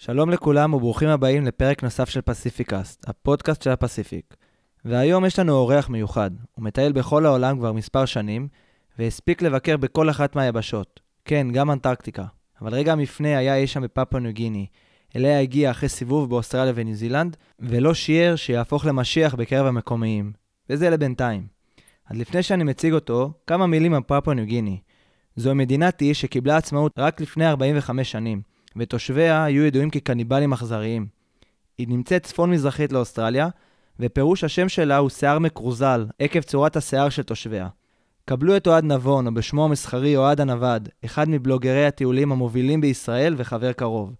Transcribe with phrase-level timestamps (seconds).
[0.00, 4.36] שלום לכולם וברוכים הבאים לפרק נוסף של פסיפיקאסט, הפודקאסט של הפסיפיק.
[4.84, 8.48] והיום יש לנו אורח מיוחד, הוא מטייל בכל העולם כבר מספר שנים,
[8.98, 11.00] והספיק לבקר בכל אחת מהיבשות.
[11.24, 12.24] כן, גם אנטרקטיקה.
[12.62, 14.66] אבל רגע המפנה היה אי שם בפפואה ניו גיני,
[15.16, 20.32] אליה הגיע אחרי סיבוב באוסטרליה וניו זילנד, ולא שיער שיהפוך למשיח בקרב המקומיים.
[20.70, 21.46] וזה לבינתיים.
[22.10, 24.80] אז לפני שאני מציג אותו, כמה מילים על פפואה ניו גיני.
[25.36, 28.42] זו מדינת אי שקיבלה עצמאות רק לפני 45 שנים,
[28.78, 31.06] ותושביה היו ידועים כקניבלים אכזריים.
[31.78, 33.48] היא נמצאת צפון-מזרחית לאוסטרליה,
[34.00, 37.68] ופירוש השם שלה הוא שיער מקרוזל, עקב צורת השיער של תושביה.
[38.24, 43.72] קבלו את אוהד נבון, או בשמו המסחרי אוהד הנווד, אחד מבלוגרי הטיולים המובילים בישראל וחבר
[43.72, 44.14] קרוב.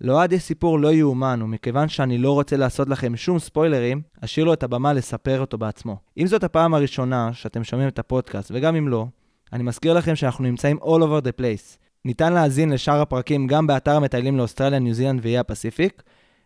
[0.00, 4.52] לאוהד יש סיפור לא יאומן, ומכיוון שאני לא רוצה לעשות לכם שום ספוילרים, אשאיר לו
[4.52, 5.96] את הבמה לספר אותו בעצמו.
[6.18, 9.06] אם זאת הפעם הראשונה שאתם שומעים את הפודקאסט, וגם אם לא,
[9.52, 11.87] אני מזכיר לכם שאנחנו נמצאים all over the place.
[12.08, 16.02] ניתן להאזין לשאר הפרקים גם באתר המטיילים לאוסטרליה, ניו זילנד ואיי הפסיפיק,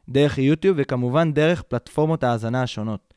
[0.09, 3.15] דרך יוטיוב וכמובן דרך פלטפורמות ההאזנה השונות.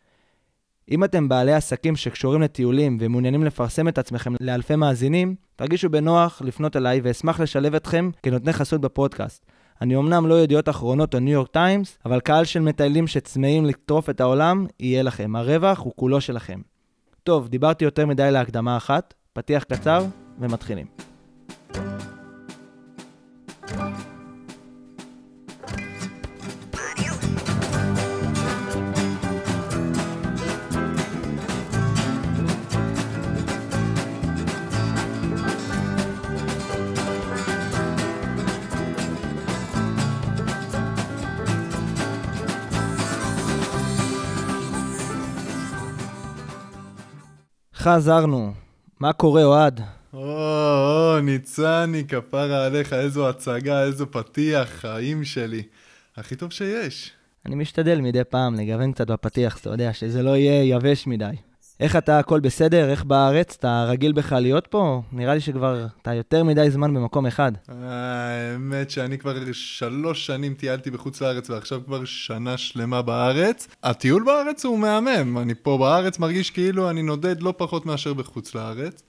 [0.91, 6.75] אם אתם בעלי עסקים שקשורים לטיולים ומעוניינים לפרסם את עצמכם לאלפי מאזינים, תרגישו בנוח לפנות
[6.75, 9.45] אליי ואשמח לשלב אתכם כנותני חסות בפודקאסט.
[9.81, 14.09] אני אמנם לא ידיעות אחרונות או ניו יורק טיימס, אבל קהל של מטיילים שצמאים לטרוף
[14.09, 15.35] את העולם, יהיה לכם.
[15.35, 16.61] הרווח הוא כולו שלכם.
[17.23, 20.05] טוב, דיברתי יותר מדי להקדמה אחת, פתיח קצר
[20.39, 21.14] ומתחילים.
[47.85, 48.53] חזרנו.
[48.99, 49.94] מה קורה, אוהד?
[50.15, 55.63] או, או, ניצני, כפרה עליך, איזו הצגה, איזו פתיח, חיים שלי.
[56.17, 57.11] הכי טוב שיש.
[57.45, 61.35] אני משתדל מדי פעם לגוון קצת בפתיח, אתה יודע, שזה לא יהיה יבש מדי.
[61.79, 62.89] איך אתה, הכל בסדר?
[62.89, 63.55] איך בארץ?
[63.59, 65.01] אתה רגיל בכלל להיות פה?
[65.11, 67.51] נראה לי שכבר אתה יותר מדי זמן במקום אחד.
[67.67, 73.67] האמת שאני כבר שלוש שנים טיילתי בחוץ לארץ ועכשיו כבר שנה שלמה בארץ.
[73.83, 78.55] הטיול בארץ הוא מהמם, אני פה בארץ מרגיש כאילו אני נודד לא פחות מאשר בחוץ
[78.55, 79.03] לארץ.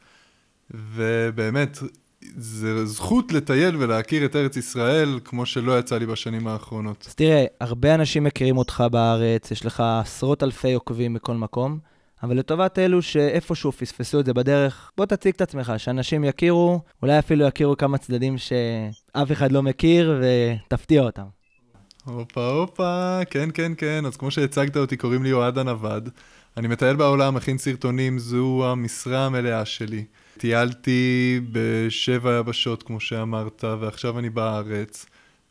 [0.71, 1.79] ובאמת,
[2.37, 7.05] זה זכות לטייל ולהכיר את ארץ ישראל כמו שלא יצא לי בשנים האחרונות.
[7.09, 11.79] אז תראה, הרבה אנשים מכירים אותך בארץ, יש לך עשרות אלפי עוקבים בכל מקום.
[12.23, 17.19] אבל לטובת אלו שאיפשהו פספסו את זה בדרך, בוא תציג את עצמך, שאנשים יכירו, אולי
[17.19, 21.23] אפילו יכירו כמה צדדים שאף אחד לא מכיר, ותפתיע אותם.
[22.05, 26.09] הופה הופה, כן כן כן, אז כמו שהצגת אותי, קוראים לי אוהד הנווד.
[26.57, 30.05] אני מטייל בעולם, מכין סרטונים, זו המשרה המלאה שלי.
[30.39, 35.07] טיילתי בשבע יבשות, כמו שאמרת, ועכשיו אני בארץ.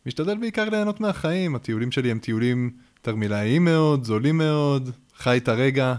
[0.06, 5.96] משתדל בעיקר ליהנות מהחיים, הטיולים שלי הם טיולים תרמילאיים מאוד, זולים מאוד, חי את הרגע,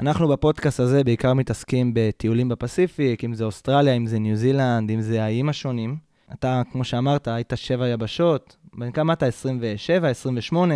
[0.00, 5.00] אנחנו בפודקאסט הזה בעיקר מתעסקים בטיולים בפסיפיק, אם זה אוסטרליה, אם זה ניו זילנד, אם
[5.00, 5.96] זה האיים השונים.
[6.32, 9.26] אתה, כמו שאמרת, היית שבע יבשות, בן כמה אתה?
[9.26, 10.74] 27, 28?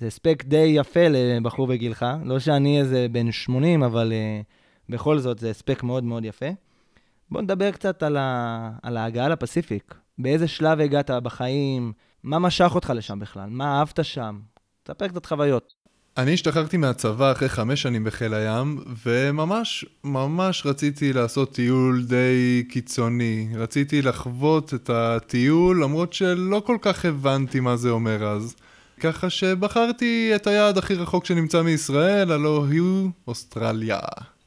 [0.00, 2.06] זה הספק די יפה לבחור בגילך.
[2.24, 6.46] לא שאני איזה בן 80, אבל uh, בכל זאת זה הספק מאוד מאוד יפה.
[7.30, 8.70] בוא נדבר קצת על, ה...
[8.82, 9.94] על ההגעה לפסיפיק.
[10.18, 11.92] באיזה שלב הגעת בחיים?
[12.22, 13.48] מה משך אותך לשם בכלל?
[13.50, 14.38] מה אהבת שם?
[14.82, 15.74] תספר קצת חוויות.
[16.16, 23.48] אני השתחררתי מהצבא אחרי חמש שנים בחיל הים, וממש, ממש רציתי לעשות טיול די קיצוני.
[23.54, 28.56] רציתי לחוות את הטיול, למרות שלא כל כך הבנתי מה זה אומר אז.
[29.00, 33.98] ככה שבחרתי את היעד הכי רחוק שנמצא מישראל, הלא הוא אוסטרליה.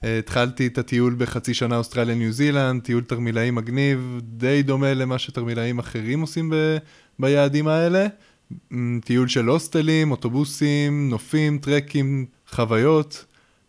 [0.04, 6.22] התחלתי את הטיול בחצי שנה אוסטרליה-ניו זילנד, טיול תרמילאים מגניב, די דומה למה שתרמילאים אחרים
[6.22, 6.78] עושים ב-
[7.20, 8.08] ביעדים האלה.
[9.06, 13.26] טיול של הוסטלים, אוטובוסים, נופים, טרקים, חוויות.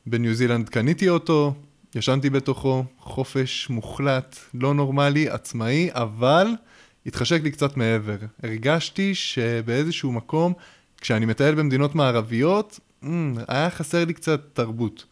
[0.06, 1.54] בניו זילנד קניתי אותו,
[1.94, 6.47] ישנתי בתוכו, חופש מוחלט, לא נורמלי, עצמאי, אבל
[7.06, 8.16] התחשק לי קצת מעבר.
[8.43, 10.52] הרגשתי שבאיזשהו מקום,
[11.00, 12.81] כשאני מטייל במדינות מערביות,
[13.49, 15.05] היה חסר לי קצת תרבות.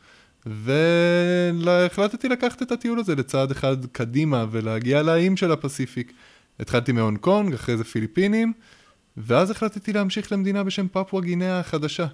[0.46, 6.12] והחלטתי לקחת את הטיול הזה לצעד אחד קדימה ולהגיע לאיים של הפסיפיק.
[6.60, 8.52] התחלתי מהונג קונג, אחרי זה פיליפינים,
[9.16, 12.06] ואז החלטתי להמשיך למדינה בשם פפואה גינאה החדשה.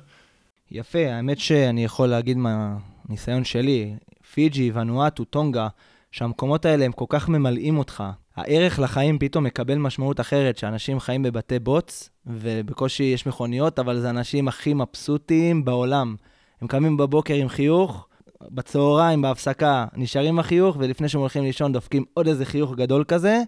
[0.70, 3.94] יפה, האמת שאני יכול להגיד מהניסיון שלי,
[4.34, 5.68] פיג'י, ונואטו, טונגה,
[6.12, 8.04] שהמקומות האלה הם כל כך ממלאים אותך.
[8.36, 14.06] הערך לחיים פתאום מקבל משמעות אחרת, שאנשים חיים בבתי בוץ, ובקושי יש מכוניות, אבל זה
[14.06, 16.16] האנשים הכי מבסוטים בעולם.
[16.60, 18.08] הם קמים בבוקר עם חיוך,
[18.42, 23.42] בצהריים, בהפסקה, נשארים עם החיוך, ולפני שהם הולכים לישון דופקים עוד איזה חיוך גדול כזה,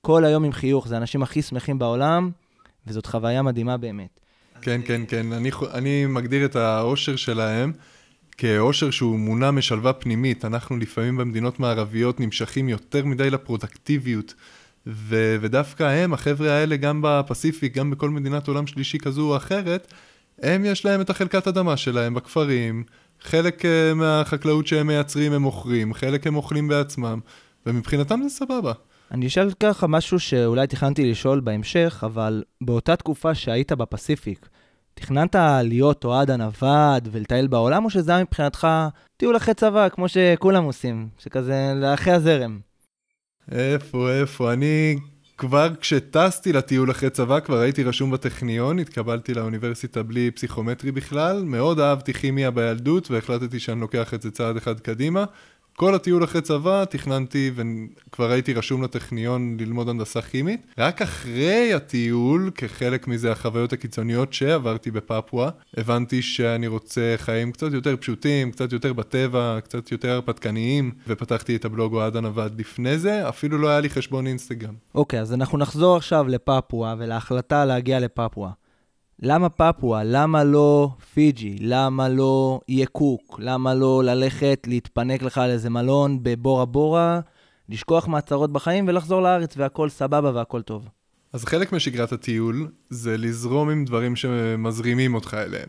[0.00, 0.88] כל היום עם חיוך.
[0.88, 2.30] זה האנשים הכי שמחים בעולם,
[2.86, 4.20] וזאת חוויה מדהימה באמת.
[4.62, 5.32] כן, כן, כן.
[5.32, 7.72] אני, אני מגדיר את האושר שלהם
[8.38, 10.44] כאושר שהוא מונע משלווה פנימית.
[10.44, 14.34] אנחנו לפעמים במדינות מערביות נמשכים יותר מדי לפרודקטיביות.
[14.86, 19.92] ו- ודווקא הם, החבר'ה האלה, גם בפסיפיק, גם בכל מדינת עולם שלישי כזו או אחרת,
[20.42, 22.84] הם יש להם את החלקת אדמה שלהם בכפרים,
[23.22, 27.20] חלק uh, מהחקלאות שהם מייצרים הם מוכרים, חלק הם אוכלים בעצמם,
[27.66, 28.72] ומבחינתם זה סבבה.
[29.10, 34.48] אני אשאל ככה משהו שאולי תכננתי לשאול בהמשך, אבל באותה תקופה שהיית בפסיפיק,
[34.94, 38.68] תכננת להיות אוהד הנווד ולטייל בעולם, או שזה היה מבחינתך
[39.16, 42.58] טיול אחרי צבא, כמו שכולם עושים, שכזה לאחרי הזרם?
[43.52, 44.52] איפה, איפה?
[44.52, 44.96] אני
[45.42, 51.80] כבר כשטסתי לטיול אחרי צבא, כבר הייתי רשום בטכניון, התקבלתי לאוניברסיטה בלי פסיכומטרי בכלל, מאוד
[51.80, 55.24] אהבתי כימיה בילדות והחלטתי שאני לוקח את זה צעד אחד קדימה.
[55.82, 60.66] כל הטיול אחרי צבא תכננתי וכבר הייתי רשום לטכניון ללמוד הנדסה כימית.
[60.78, 67.96] רק אחרי הטיול, כחלק מזה החוויות הקיצוניות שעברתי בפפואה, הבנתי שאני רוצה חיים קצת יותר
[67.96, 73.58] פשוטים, קצת יותר בטבע, קצת יותר הרפתקניים, ופתחתי את הבלוג אוהד הנווד לפני זה, אפילו
[73.58, 74.74] לא היה לי חשבון אינסטגרם.
[74.94, 78.50] אוקיי, okay, אז אנחנו נחזור עכשיו לפפואה ולהחלטה להגיע לפפואה.
[79.20, 80.04] למה פפואה?
[80.04, 81.56] למה לא פיג'י?
[81.60, 83.40] למה לא איה קוק?
[83.42, 87.20] למה לא ללכת להתפנק לך על איזה מלון בבורה בורה,
[87.68, 90.88] לשכוח מהצהרות בחיים ולחזור לארץ והכל סבבה והכל טוב?
[91.32, 95.68] אז חלק משגרת הטיול זה לזרום עם דברים שמזרימים אותך אליהם.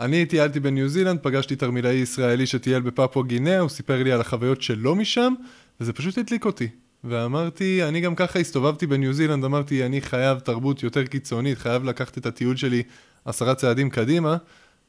[0.00, 4.62] אני טיילתי בניו זילנד, פגשתי תרמילאי ישראלי שטייל בפפואה גינאה, הוא סיפר לי על החוויות
[4.62, 5.34] שלו משם,
[5.80, 6.68] וזה פשוט הדליק אותי.
[7.04, 12.18] ואמרתי, אני גם ככה הסתובבתי בניו זילנד, אמרתי, אני חייב תרבות יותר קיצונית, חייב לקחת
[12.18, 12.82] את הטיול שלי
[13.24, 14.36] עשרה צעדים קדימה,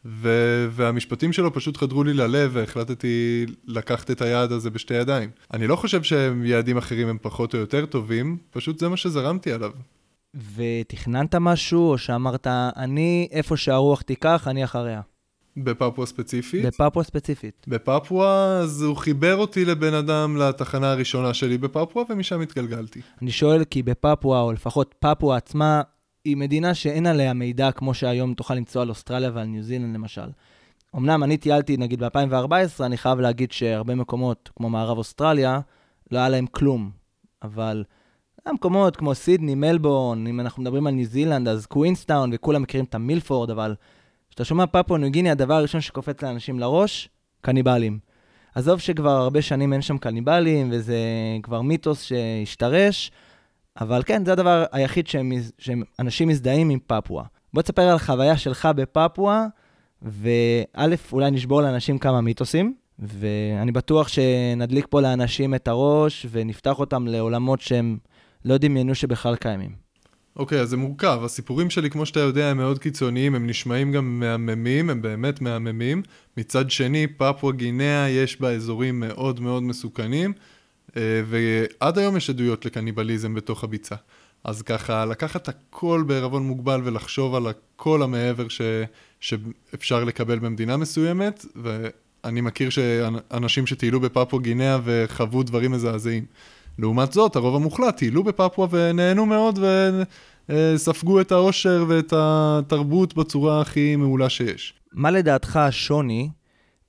[0.06, 5.30] ו- והמשפטים שלו פשוט חדרו לי ללב, והחלטתי לקחת את היעד הזה בשתי ידיים.
[5.54, 9.71] אני לא חושב שיעדים אחרים הם פחות או יותר טובים, פשוט זה מה שזרמתי עליו.
[10.56, 15.01] ותכננת משהו, או שאמרת, אני, איפה שהרוח תיקח, אני אחריה?
[15.57, 16.65] בפפואה ספציפית?
[16.65, 17.65] בפפואה ספציפית.
[17.68, 23.01] בפפואה, אז הוא חיבר אותי לבן אדם לתחנה הראשונה שלי בפפואה, ומשם התגלגלתי.
[23.21, 25.81] אני שואל כי בפפואה, או לפחות פפואה עצמה,
[26.25, 30.30] היא מדינה שאין עליה מידע כמו שהיום תוכל למצוא על אוסטרליה ועל ניו זילנד למשל.
[30.95, 35.59] אמנם אני טיילתי נגיד ב-2014, אני חייב להגיד שהרבה מקומות, כמו מערב אוסטרליה,
[36.12, 36.92] לא היה להם כלום.
[37.44, 37.83] אבל
[38.45, 42.95] המקומות כמו סידני, מלבורן, אם אנחנו מדברים על ניו זילנד, אז קווינסטאון, וכולם מכירים את
[42.95, 43.75] המילפורד, אבל
[44.38, 47.10] כשאתה שומע פפואה ניו גיני, הדבר הראשון שקופץ לאנשים לראש,
[47.42, 48.00] קניבלים.
[48.56, 50.98] עזוב שכבר הרבה שנים אין שם קניבלים, וזה
[51.44, 53.12] כבר מיתוס שהשתרש,
[53.81, 55.07] אבל כן, זה הדבר היחיד
[55.57, 57.24] שאנשים מזדהים עם פפואה.
[57.54, 59.45] בוא תספר על החוויה שלך בפפואה,
[60.01, 67.07] וא', אולי נשבור לאנשים כמה מיתוסים, ואני בטוח שנדליק פה לאנשים את הראש, ונפתח אותם
[67.07, 67.98] לעולמות שהם
[68.45, 69.87] לא דמיינו שבכלל קיימים.
[70.38, 71.19] אוקיי, אז זה מורכב.
[71.24, 76.01] הסיפורים שלי, כמו שאתה יודע, הם מאוד קיצוניים, הם נשמעים גם מהממים, הם באמת מהממים.
[76.38, 80.34] מצד שני, פפואה גינאה יש בה אזורים מאוד מאוד מסוכנים,
[80.98, 83.95] אה, ועד היום יש עדויות לקניבליזם בתוך הביצה.
[84.44, 88.62] אז ככה, לקחת הכל בערבון מוגבל ולחשוב על הכל המעבר ש,
[89.19, 96.25] שאפשר לקבל במדינה מסוימת, ואני מכיר שאנשים שטיילו בפפואה גינאה וחוו דברים מזעזעים.
[96.79, 99.59] לעומת זאת, הרוב המוחלט טיילו בפפואה ונהנו מאוד
[100.50, 104.73] וספגו את העושר ואת התרבות בצורה הכי מעולה שיש.
[104.94, 106.30] מה לדעתך השוני,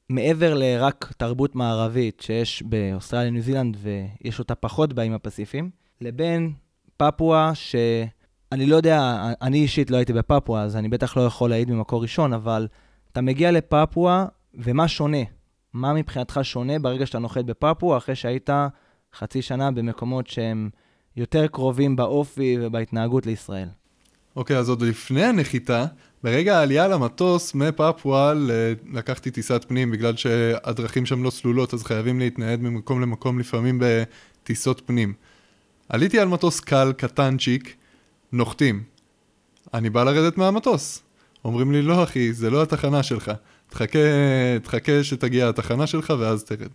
[0.09, 5.71] מעבר לרק תרבות מערבית שיש באוסטרליה, ניו זילנד, ויש אותה פחות באיים הפסיפיים,
[6.01, 6.53] לבין
[6.97, 11.71] פפואה, שאני לא יודע, אני אישית לא הייתי בפפואה, אז אני בטח לא יכול להעיד
[11.71, 12.69] ממקור ראשון, אבל
[13.13, 15.23] אתה מגיע לפפואה, ומה שונה?
[15.73, 18.51] מה מבחינתך שונה ברגע שאתה נוחת בפפואה, אחרי שהיית
[19.19, 20.71] חצי שנה במקומות שהם
[21.17, 23.69] יותר קרובים באופי ובהתנהגות לישראל.
[24.37, 25.87] אוקיי, okay, אז עוד לפני הנחיתה,
[26.25, 28.33] ברגע העלייה למטוס מפפואה
[28.93, 34.83] לקחתי טיסת פנים, בגלל שהדרכים שם לא סלולות, אז חייבים להתנייד ממקום למקום לפעמים בטיסות
[34.87, 35.15] פנים.
[35.89, 37.77] עליתי על מטוס קל, קטנצ'יק,
[38.33, 38.83] נוחתים.
[39.75, 41.03] אני בא לרדת מהמטוס.
[41.45, 43.33] אומרים לי, לא אחי, זה לא התחנה שלך.
[43.69, 43.99] תחכה,
[44.63, 46.71] תחכה שתגיע התחנה שלך ואז תרד.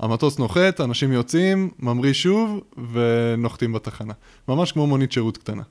[0.00, 2.60] המטוס נוחת, אנשים יוצאים, ממריא שוב,
[2.92, 4.12] ונוחתים בתחנה.
[4.48, 5.62] ממש כמו מונית שירות קטנה.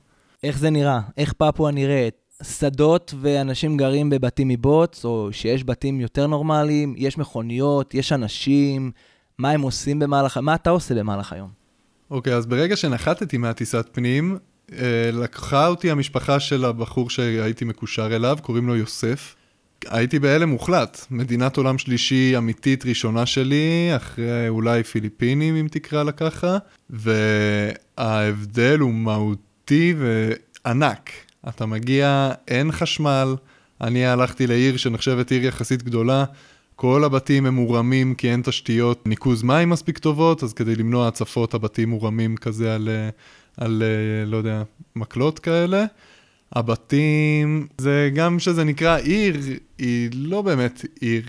[0.42, 1.00] איך זה נראה?
[1.16, 2.14] איך פפואה נראית?
[2.42, 8.90] שדות ואנשים גרים בבתים מבוץ, או שיש בתים יותר נורמליים, יש מכוניות, יש אנשים,
[9.38, 11.48] מה הם עושים במהלך, מה אתה עושה במהלך היום?
[12.10, 14.38] אוקיי, okay, אז ברגע שנחתתי מהטיסת פנים,
[14.72, 19.36] אה, לקחה אותי המשפחה של הבחור שהייתי מקושר אליו, קוראים לו יוסף.
[19.86, 21.06] הייתי בהלם מוחלט.
[21.10, 26.58] מדינת עולם שלישי אמיתית ראשונה שלי, אחרי אולי פיליפינים, אם תקרא לה ככה,
[26.90, 31.10] וההבדל הוא מהותי וענק.
[31.48, 33.36] אתה מגיע, אין חשמל.
[33.80, 36.24] אני הלכתי לעיר שנחשבת עיר יחסית גדולה,
[36.76, 41.54] כל הבתים הם מורמים כי אין תשתיות ניקוז מים מספיק טובות, אז כדי למנוע הצפות
[41.54, 43.08] הבתים מורמים כזה על, אה,
[43.64, 44.62] על אה, לא יודע,
[44.96, 45.84] מקלות כאלה.
[46.52, 49.36] הבתים, זה גם שזה נקרא עיר,
[49.78, 51.22] היא לא באמת עיר,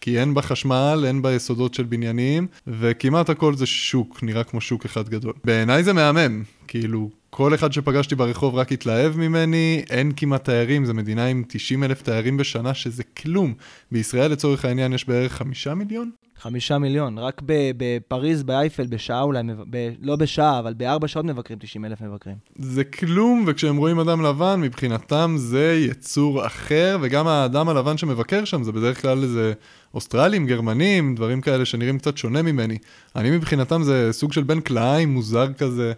[0.00, 4.60] כי אין בה חשמל, אין בה יסודות של בניינים, וכמעט הכל זה שוק, נראה כמו
[4.60, 5.32] שוק אחד גדול.
[5.44, 10.94] בעיניי זה מהמם, כאילו, כל אחד שפגשתי ברחוב רק התלהב ממני, אין כמעט תיירים, זו
[10.94, 13.54] מדינה עם 90 אלף תיירים בשנה, שזה כלום.
[13.92, 16.10] בישראל לצורך העניין יש בערך חמישה מיליון?
[16.40, 21.84] חמישה מיליון, רק בפריז, באייפל, בשעה אולי, ב, לא בשעה, אבל בארבע שעות מבקרים 90
[21.84, 22.36] אלף מבקרים.
[22.56, 28.62] זה כלום, וכשהם רואים אדם לבן, מבחינתם זה יצור אחר, וגם האדם הלבן שמבקר שם
[28.62, 29.52] זה בדרך כלל איזה
[29.94, 32.78] אוסטרלים, גרמנים, דברים כאלה שנראים קצת שונה ממני.
[33.16, 35.92] אני מבחינתם זה סוג של בן כלאיים, מוזר כזה.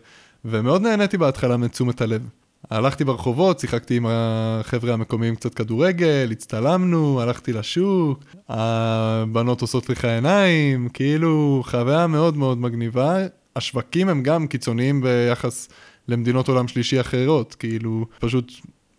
[0.45, 2.29] ומאוד נהניתי בהתחלה מתשומת הלב.
[2.71, 10.89] הלכתי ברחובות, שיחקתי עם החבר'ה המקומיים קצת כדורגל, הצטלמנו, הלכתי לשוק, הבנות עושות לך עיניים,
[10.89, 13.19] כאילו חוויה מאוד מאוד מגניבה.
[13.57, 15.69] השווקים הם גם קיצוניים ביחס
[16.09, 18.53] למדינות עולם שלישי אחרות, כאילו פשוט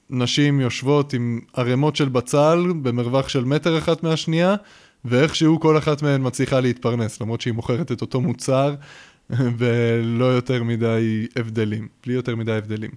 [0.09, 4.55] נשים יושבות עם ערימות של בצל במרווח של מטר אחת מהשנייה,
[5.05, 8.75] ואיכשהו כל אחת מהן מצליחה להתפרנס, למרות שהיא מוכרת את אותו מוצר
[9.57, 12.91] ולא יותר מדי הבדלים, בלי יותר מדי הבדלים.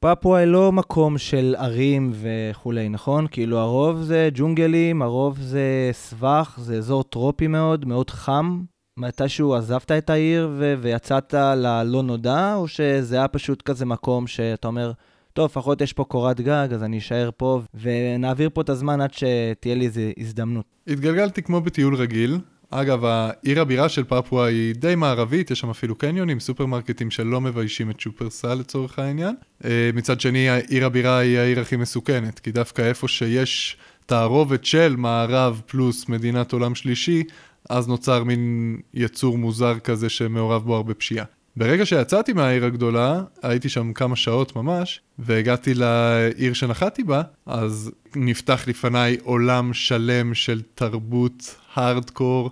[0.00, 3.26] פפואה היא לא מקום של ערים וכולי, נכון?
[3.30, 8.60] כאילו הרוב זה ג'ונגלים, הרוב זה סבך, זה אזור טרופי מאוד, מאוד חם.
[8.98, 14.68] מתישהו עזבת את העיר ו- ויצאת ללא נודע, או שזה היה פשוט כזה מקום שאתה
[14.68, 14.92] אומר,
[15.32, 19.12] טוב, לפחות יש פה קורת גג, אז אני אשאר פה ונעביר פה את הזמן עד
[19.12, 20.64] שתהיה לי איזו הזדמנות.
[20.86, 22.38] התגלגלתי כמו בטיול רגיל,
[22.70, 27.90] אגב, העיר הבירה של פפואה היא די מערבית, יש שם אפילו קניונים, סופרמרקטים שלא מביישים
[27.90, 29.34] את שופרסל לצורך העניין.
[29.64, 34.94] אה, מצד שני, העיר הבירה היא העיר הכי מסוכנת, כי דווקא איפה שיש תערובת של
[34.96, 37.22] מערב פלוס מדינת עולם שלישי,
[37.70, 41.24] אז נוצר מין יצור מוזר כזה שמעורב בו הרבה פשיעה.
[41.56, 48.68] ברגע שיצאתי מהעיר הגדולה, הייתי שם כמה שעות ממש, והגעתי לעיר שנחתי בה, אז נפתח
[48.68, 52.50] לפניי עולם שלם של תרבות הארדקור,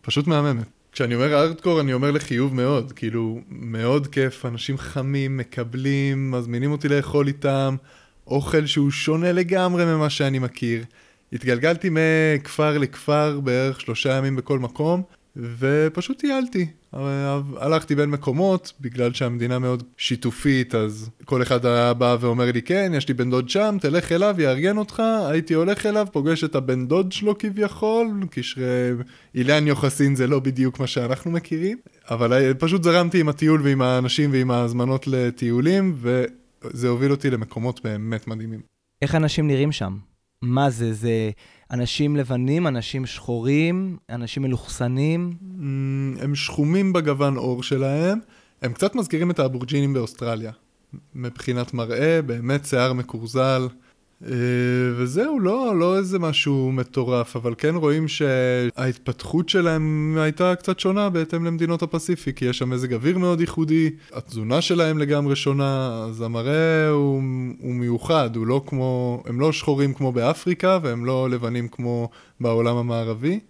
[0.00, 0.66] פשוט מהממת.
[0.92, 6.88] כשאני אומר הארדקור אני אומר לחיוב מאוד, כאילו מאוד כיף, אנשים חמים, מקבלים, מזמינים אותי
[6.88, 7.76] לאכול איתם,
[8.26, 10.84] אוכל שהוא שונה לגמרי ממה שאני מכיר.
[11.32, 15.02] התגלגלתי מכפר לכפר בערך שלושה ימים בכל מקום,
[15.36, 16.66] ופשוט טיילתי.
[17.56, 22.92] הלכתי בין מקומות, בגלל שהמדינה מאוד שיתופית, אז כל אחד היה בא ואומר לי, כן,
[22.94, 25.02] יש לי בן דוד שם, תלך אליו, יארגן אותך.
[25.30, 28.90] הייתי הולך אליו, פוגש את הבן דוד שלו כביכול, קשרי
[29.34, 31.78] אילן יוחסין זה לא בדיוק מה שאנחנו מכירים,
[32.10, 38.28] אבל פשוט זרמתי עם הטיול ועם האנשים ועם ההזמנות לטיולים, וזה הוביל אותי למקומות באמת
[38.28, 38.60] מדהימים.
[39.02, 39.96] איך אנשים נראים שם?
[40.42, 40.92] מה זה?
[40.92, 41.30] זה
[41.70, 45.34] אנשים לבנים, אנשים שחורים, אנשים מלוכסנים?
[45.40, 48.18] Mm, הם שחומים בגוון עור שלהם.
[48.62, 50.52] הם קצת מזכירים את האבורג'ינים באוסטרליה.
[51.14, 53.66] מבחינת מראה, באמת שיער מקורזל.
[54.24, 54.30] אה,
[54.96, 61.44] וזהו, לא, לא איזה משהו מטורף, אבל כן רואים שההתפתחות שלהם הייתה קצת שונה בהתאם
[61.44, 66.88] למדינות הפסיפיק, כי יש שם מזג אוויר מאוד ייחודי, התזונה שלהם לגמרי שונה, אז המראה
[66.88, 67.22] הוא,
[67.60, 72.08] הוא מיוחד, הוא לא כמו, הם לא שחורים כמו באפריקה, והם לא לבנים כמו
[72.40, 73.40] בעולם המערבי,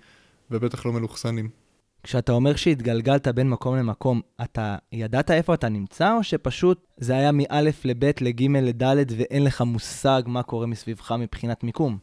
[0.50, 1.65] ובטח לא מלוכסנים.
[2.06, 7.32] כשאתה אומר שהתגלגלת בין מקום למקום, אתה ידעת איפה אתה נמצא, או שפשוט זה היה
[7.32, 11.98] מא' לב', לג', לד', ואין לך מושג מה קורה מסביבך מבחינת מיקום?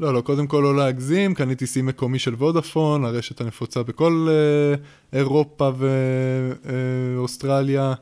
[0.00, 4.74] לא, לא, קודם כל לא להגזים, קניתי סים מקומי של וודאפון, הרשת הנפוצה בכל אה,
[5.18, 5.70] אירופה
[7.16, 7.88] ואוסטרליה.
[7.88, 7.94] אה,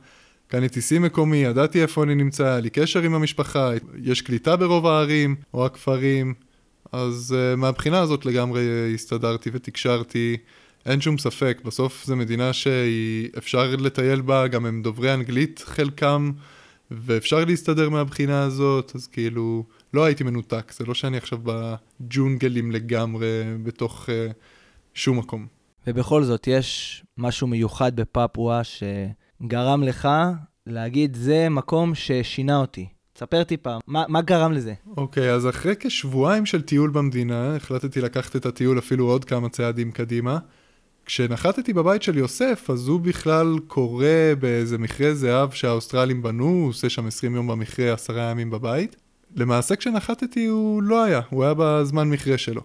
[0.49, 3.71] קניתי סים מקומי, ידעתי איפה אני נמצא, היה לי קשר עם המשפחה,
[4.03, 6.35] יש קליטה ברוב הערים או הכפרים,
[6.93, 10.37] אז אה, מהבחינה הזאת לגמרי הסתדרתי ותקשרתי.
[10.87, 16.33] אין שום ספק, בסוף זו מדינה שאפשר לטייל בה, גם הם דוברי אנגלית חלקם,
[16.91, 19.65] ואפשר להסתדר מהבחינה הזאת, אז כאילו,
[19.95, 24.33] לא הייתי מנותק, זה לא שאני עכשיו בג'ונגלים לגמרי בתוך uh,
[24.95, 25.47] שום מקום.
[25.87, 30.09] ובכל זאת, יש משהו מיוחד בפפואה שגרם לך
[30.67, 32.89] להגיד, זה מקום ששינה אותי.
[33.13, 34.75] תספר טיפה, מה, מה גרם לזה?
[34.97, 39.49] אוקיי, okay, אז אחרי כשבועיים של טיול במדינה, החלטתי לקחת את הטיול אפילו עוד כמה
[39.49, 40.39] צעדים קדימה.
[41.07, 44.07] כשנחתתי בבית של יוסף, אז הוא בכלל קורא
[44.39, 48.97] באיזה מכרה זהב שהאוסטרלים בנו, הוא עושה שם 20 יום במכרה, עשרה ימים בבית.
[49.37, 52.63] למעשה כשנחתתי הוא לא היה, הוא היה בזמן מכרה שלו.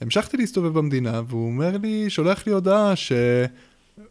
[0.00, 2.94] המשכתי להסתובב במדינה, והוא אומר לי, שולח לי הודעה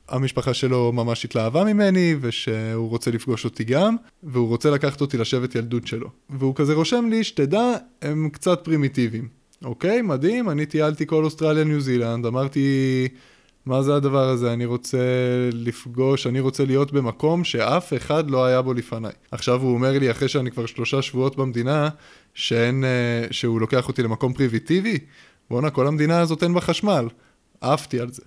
[0.10, 5.56] המשפחה שלו ממש התלהבה ממני, ושהוא רוצה לפגוש אותי גם, והוא רוצה לקחת אותי לשבת
[5.56, 6.10] ילדות שלו.
[6.30, 9.28] והוא כזה רושם לי, שתדע, הם קצת פרימיטיביים.
[9.64, 13.08] אוקיי, מדהים, אני טיילתי כל אוסטרליה, ניו זילנד, אמרתי,
[13.66, 14.54] מה זה הדבר הזה?
[14.54, 14.98] אני רוצה
[15.54, 19.12] לפגוש, אני רוצה להיות במקום שאף אחד לא היה בו לפניי.
[19.32, 21.90] עכשיו הוא אומר לי, אחרי שאני כבר שלושה שבועות במדינה,
[22.34, 24.98] שאין, אה, שהוא לוקח אותי למקום פרימיטיבי,
[25.50, 27.08] בואנה, כל המדינה הזאת אין בה חשמל.
[27.62, 28.22] עפתי על זה.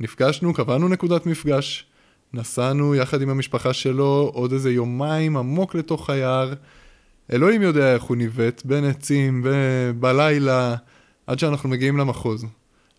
[0.00, 1.86] נפגשנו, קבענו נקודת מפגש,
[2.34, 6.52] נסענו יחד עם המשפחה שלו עוד איזה יומיים עמוק לתוך היער.
[7.32, 10.74] אלוהים יודע איך הוא ניווט, בין עצים, ב- בלילה,
[11.26, 12.46] עד שאנחנו מגיעים למחוז.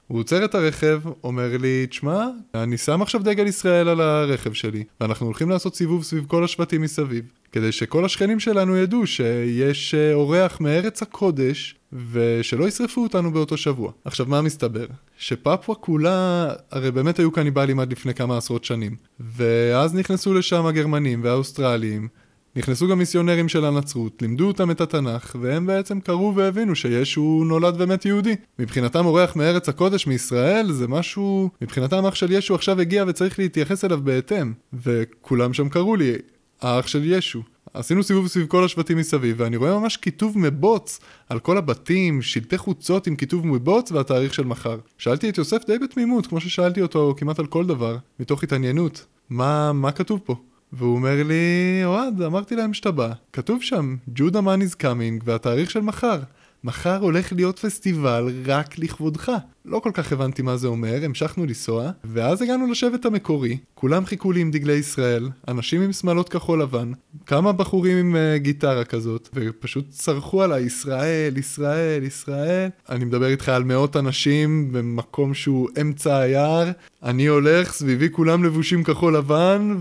[0.08, 4.84] הוא עוצר את הרכב, אומר לי, תשמע, אני שם עכשיו דגל ישראל על הרכב שלי,
[5.02, 10.14] ואנחנו הולכים לעשות סיבוב סביב כל השבטים מסביב, כדי שכל השכנים שלנו ידעו שיש אה,
[10.14, 11.76] אורח מארץ הקודש,
[12.12, 13.92] ושלא ישרפו אותנו באותו שבוע.
[14.06, 14.86] עכשיו, מה מסתבר?
[15.18, 21.24] שפפואה כולה, הרי באמת היו קניבלים עד לפני כמה עשרות שנים, ואז נכנסו לשם הגרמנים
[21.24, 22.08] והאוסטרלים,
[22.56, 27.76] נכנסו גם מיסיונרים של הנצרות, לימדו אותם את התנ"ך, והם בעצם קראו והבינו שישו נולד
[27.78, 28.36] ומת יהודי.
[28.60, 31.50] מבחינתם אורח מארץ הקודש מישראל זה משהו...
[31.62, 34.54] מבחינתם אח של ישו עכשיו הגיע וצריך להתייחס אליו בהתאם.
[34.84, 36.14] וכולם שם קראו לי,
[36.62, 37.44] האח של ישו.
[37.74, 42.58] עשינו סיבוב סביב כל השבטים מסביב, ואני רואה ממש כיתוב מבוץ על כל הבתים, שלטי
[42.58, 44.78] חוצות עם כיתוב מבוץ והתאריך של מחר.
[44.98, 49.06] שאלתי את יוסף די בתמימות, כמו ששאלתי אותו כמעט על כל דבר, מתוך התעניינות.
[49.30, 50.36] מה, מה כתוב פה?
[50.76, 53.14] והוא אומר לי, אוהד, אמרתי להם שאתה בא.
[53.34, 53.96] כתוב שם,
[54.42, 56.20] מן is coming, והתאריך של מחר.
[56.64, 59.32] מחר הולך להיות פסטיבל רק לכבודך.
[59.66, 64.32] לא כל כך הבנתי מה זה אומר, המשכנו לנסוע, ואז הגענו לשבט המקורי, כולם חיכו
[64.32, 66.92] לי עם דגלי ישראל, אנשים עם שמלות כחול לבן,
[67.26, 72.70] כמה בחורים עם uh, גיטרה כזאת, ופשוט צרחו עליי, ישראל, ישראל, ישראל.
[72.90, 76.72] אני מדבר איתך על מאות אנשים במקום שהוא אמצע היער,
[77.04, 79.76] אני הולך, סביבי כולם לבושים כחול לבן,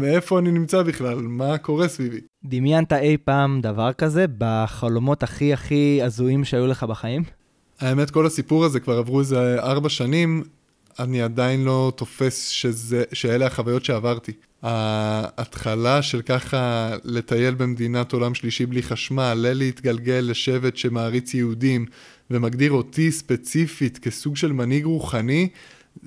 [0.00, 1.18] ואיפה אני נמצא בכלל?
[1.18, 2.20] מה קורה סביבי?
[2.48, 7.22] דמיינת אי פעם דבר כזה בחלומות הכי הכי הזויים שהיו לך בחיים?
[7.80, 10.42] האמת, כל הסיפור הזה כבר עברו איזה ארבע שנים,
[10.98, 14.32] אני עדיין לא תופס שזה, שאלה החוויות שעברתי.
[14.62, 21.86] ההתחלה של ככה לטייל במדינת עולם שלישי בלי חשמל, להתגלגל לשבט שמעריץ יהודים
[22.30, 25.48] ומגדיר אותי ספציפית כסוג של מנהיג רוחני,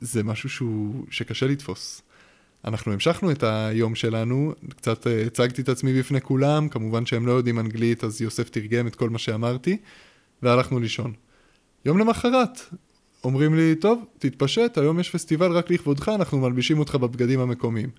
[0.02, 2.02] זה משהו שהוא, שקשה לתפוס.
[2.66, 7.32] אנחנו המשכנו את היום שלנו, קצת אה, הצגתי את עצמי בפני כולם, כמובן שהם לא
[7.32, 9.78] יודעים אנגלית, אז יוסף תרגם את כל מה שאמרתי,
[10.44, 11.14] והלכנו לישון.
[11.86, 12.60] יום למחרת,
[13.24, 17.90] אומרים לי, טוב, תתפשט, היום יש פסטיבל רק לכבודך, אנחנו מלבישים אותך בבגדים המקומיים.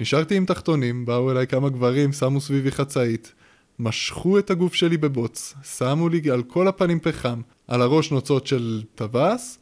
[0.00, 3.32] נשארתי עם תחתונים, באו אליי כמה גברים, שמו סביבי חצאית,
[3.78, 8.82] משכו את הגוף שלי בבוץ, שמו לי על כל הפנים פחם, על הראש נוצות של
[8.94, 9.58] טווס,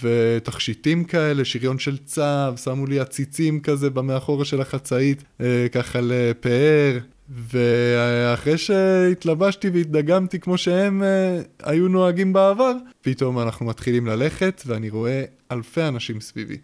[0.00, 6.98] ותכשיטים כאלה, שריון של צב, שמו לי עציצים כזה במאחורה של החצאית, אה, ככה לפאר,
[7.28, 15.24] ואחרי שהתלבשתי והתדגמתי כמו שהם אה, היו נוהגים בעבר, פתאום אנחנו מתחילים ללכת ואני רואה
[15.52, 16.56] אלפי אנשים סביבי.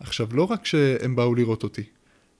[0.00, 1.82] עכשיו, לא רק שהם באו לראות אותי,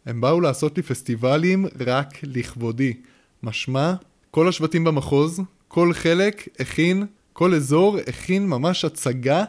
[0.06, 2.94] הם באו לעשות לי פסטיבלים רק לכבודי.
[3.42, 3.94] משמע,
[4.30, 9.44] כל השבטים במחוז, כל חלק הכין, כל אזור הכין ממש הצגה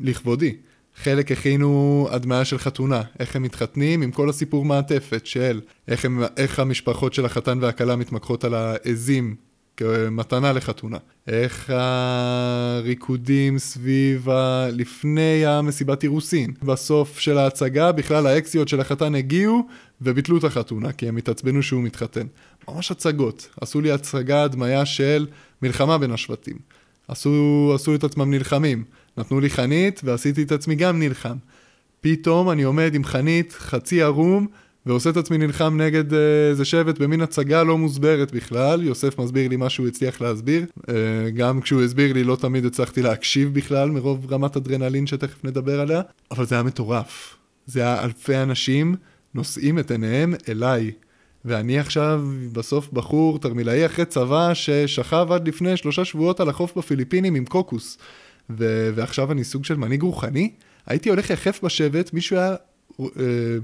[0.00, 0.56] לכבודי.
[0.96, 6.22] חלק הכינו הדמיה של חתונה, איך הם מתחתנים עם כל הסיפור מעטפת של איך, הם,
[6.36, 9.36] איך המשפחות של החתן והכלה מתמקחות על העזים
[9.76, 10.98] כמתנה לחתונה.
[11.26, 14.68] איך הריקודים סביב ה...
[14.72, 16.52] לפני המסיבת אירוסין.
[16.62, 19.68] בסוף של ההצגה בכלל האקסיות של החתן הגיעו
[20.02, 22.26] וביטלו את החתונה כי הם התעצבנו שהוא מתחתן.
[22.68, 23.48] ממש הצגות.
[23.60, 25.26] עשו לי הצגה הדמיה של
[25.62, 26.56] מלחמה בין השבטים.
[27.08, 28.84] עשו, עשו את עצמם נלחמים.
[29.18, 31.36] נתנו לי חנית ועשיתי את עצמי גם נלחם.
[32.00, 34.46] פתאום אני עומד עם חנית חצי ערום
[34.86, 38.82] ועושה את עצמי נלחם נגד אה, איזה שבט במין הצגה לא מוסברת בכלל.
[38.82, 40.66] יוסף מסביר לי מה שהוא הצליח להסביר.
[40.88, 45.80] אה, גם כשהוא הסביר לי לא תמיד הצלחתי להקשיב בכלל מרוב רמת אדרנלין שתכף נדבר
[45.80, 46.02] עליה.
[46.30, 47.36] אבל זה היה מטורף.
[47.66, 48.94] זה היה אלפי אנשים
[49.34, 50.90] נושאים את עיניהם אליי.
[51.44, 52.22] ואני עכשיו
[52.52, 57.98] בסוף בחור תרמילאי אחרי צבא ששכב עד לפני שלושה שבועות על החוף בפיליפינים עם קוקוס.
[58.50, 60.50] ו- ועכשיו אני סוג של מנהיג רוחני.
[60.86, 62.54] הייתי הולך יחף בשבט, מישהו היה
[63.00, 63.06] אה,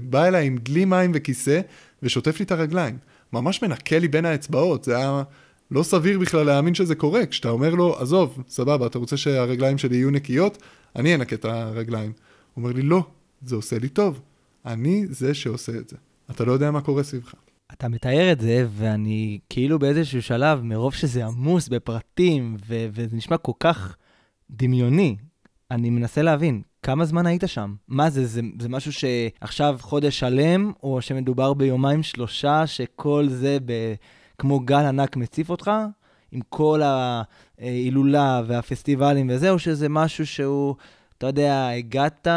[0.01, 1.61] בא אליי עם דלי מים וכיסא
[2.03, 2.97] ושוטף לי את הרגליים.
[3.33, 5.23] ממש מנקה לי בין האצבעות, זה היה
[5.71, 7.25] לא סביר בכלל להאמין שזה קורה.
[7.25, 10.57] כשאתה אומר לו, עזוב, סבבה, אתה רוצה שהרגליים שלי יהיו נקיות?
[10.95, 12.11] אני אנקה את הרגליים.
[12.53, 13.03] הוא אומר לי, לא,
[13.41, 14.21] זה עושה לי טוב.
[14.65, 15.95] אני זה שעושה את זה.
[16.31, 17.33] אתה לא יודע מה קורה סביבך.
[17.73, 23.37] אתה מתאר את זה, ואני כאילו באיזשהו שלב, מרוב שזה עמוס בפרטים, ו- וזה נשמע
[23.37, 23.95] כל כך
[24.51, 25.15] דמיוני,
[25.71, 27.75] אני מנסה להבין, כמה זמן היית שם?
[27.87, 33.93] מה זה, זה, זה משהו שעכשיו חודש שלם, או שמדובר ביומיים שלושה, שכל זה ב,
[34.37, 35.71] כמו גל ענק מציף אותך,
[36.31, 40.75] עם כל ההילולה והפסטיבלים וזה, או שזה משהו שהוא,
[41.17, 42.27] אתה יודע, הגעת,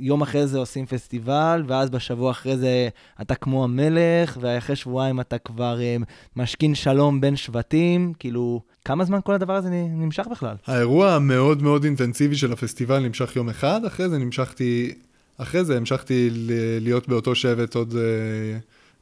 [0.00, 2.88] ויום אחרי זה עושים פסטיבל, ואז בשבוע אחרי זה
[3.20, 5.96] אתה כמו המלך, ואחרי שבועיים אתה כבר אה,
[6.36, 10.56] משכין שלום בין שבטים, כאילו, כמה זמן כל הדבר הזה נמשך בכלל?
[10.66, 14.92] האירוע המאוד מאוד אינטנסיבי של הפסטיבל נמשך יום אחד, אחרי זה נמשכתי,
[15.38, 16.30] אחרי זה המשכתי
[16.80, 17.96] להיות באותו שבט עוד uh,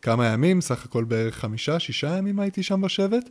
[0.03, 3.29] כמה ימים, סך הכל בערך חמישה, שישה ימים הייתי שם בשבט,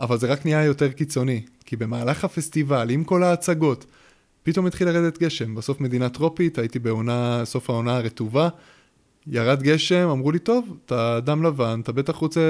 [0.00, 3.86] אבל זה רק נהיה יותר קיצוני, כי במהלך הפסטיבל, עם כל ההצגות,
[4.44, 5.54] פתאום התחיל לרדת גשם.
[5.54, 8.48] בסוף מדינה טרופית, הייתי בעונה, סוף העונה הרטובה,
[9.26, 12.40] ירד גשם, אמרו לי, טוב, אתה אדם לבן, אתה בטח רוצה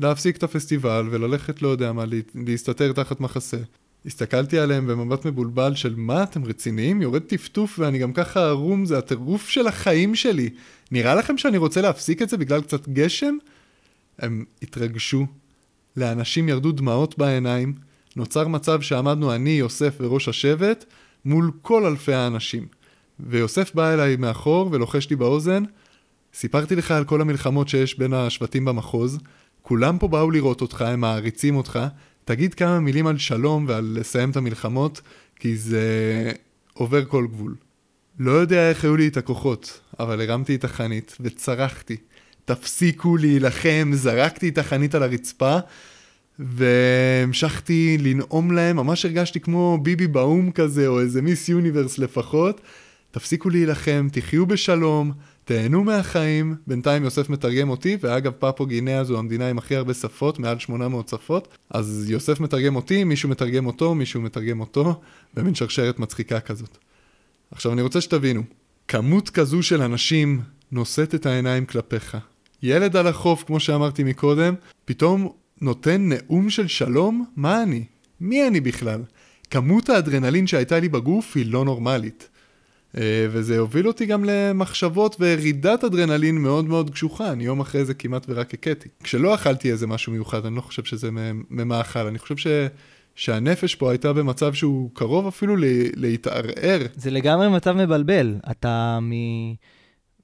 [0.00, 3.58] להפסיק את הפסטיבל וללכת, לא יודע מה, להסתתר תחת מחסה.
[4.06, 7.02] הסתכלתי עליהם במבט מבולבל של מה, אתם רציניים?
[7.02, 10.50] יורד טפטוף ואני גם ככה ערום, זה הטירוף של החיים שלי.
[10.90, 13.36] נראה לכם שאני רוצה להפסיק את זה בגלל קצת גשם?
[14.18, 15.26] הם התרגשו,
[15.96, 17.74] לאנשים ירדו דמעות בעיניים,
[18.16, 20.84] נוצר מצב שעמדנו אני, יוסף וראש השבט
[21.24, 22.66] מול כל אלפי האנשים.
[23.20, 25.62] ויוסף בא אליי מאחור ולוחש לי באוזן,
[26.34, 29.18] סיפרתי לך על כל המלחמות שיש בין השבטים במחוז,
[29.62, 31.78] כולם פה באו לראות אותך, הם מעריצים אותך,
[32.24, 35.00] תגיד כמה מילים על שלום ועל לסיים את המלחמות,
[35.36, 36.32] כי זה
[36.72, 37.54] עובר כל גבול.
[38.18, 41.96] לא יודע איך היו לי את הכוחות, אבל הרמתי את החנית וצרחתי.
[42.44, 45.58] תפסיקו להילחם, זרקתי את החנית על הרצפה,
[46.40, 52.60] והמשכתי לנאום להם, ממש הרגשתי כמו ביבי באו"ם כזה, או איזה מיס יוניברס לפחות.
[53.10, 55.12] תפסיקו להילחם, תחיו בשלום,
[55.44, 56.54] תהנו מהחיים.
[56.66, 61.08] בינתיים יוסף מתרגם אותי, ואגב, פפו גינאה זו המדינה עם הכי הרבה שפות, מעל 800
[61.08, 61.48] שפות.
[61.70, 65.00] אז יוסף מתרגם אותי, מישהו מתרגם אותו, מישהו מתרגם אותו,
[65.34, 66.78] במין שרשרת מצחיקה כזאת.
[67.50, 68.42] עכשיו, אני רוצה שתבינו,
[68.88, 70.40] כמות כזו של אנשים
[70.72, 72.16] נושאת את העיניים כלפיך.
[72.62, 77.24] ילד על החוף, כמו שאמרתי מקודם, פתאום נותן נאום של שלום?
[77.36, 77.84] מה אני?
[78.20, 79.02] מי אני בכלל?
[79.50, 82.28] כמות האדרנלין שהייתה לי בגוף היא לא נורמלית.
[82.96, 87.94] אה, וזה הוביל אותי גם למחשבות וירידת אדרנלין מאוד מאוד קשוחה, אני יום אחרי זה
[87.94, 88.88] כמעט ורק הכיתי.
[89.02, 91.08] כשלא אכלתי איזה משהו מיוחד, אני לא חושב שזה
[91.50, 92.46] ממאכל, אני חושב ש...
[93.14, 95.56] שהנפש פה הייתה במצב שהוא קרוב אפילו
[95.96, 96.86] להתערער.
[96.94, 98.34] זה לגמרי מצב מבלבל.
[98.50, 99.12] אתה מ...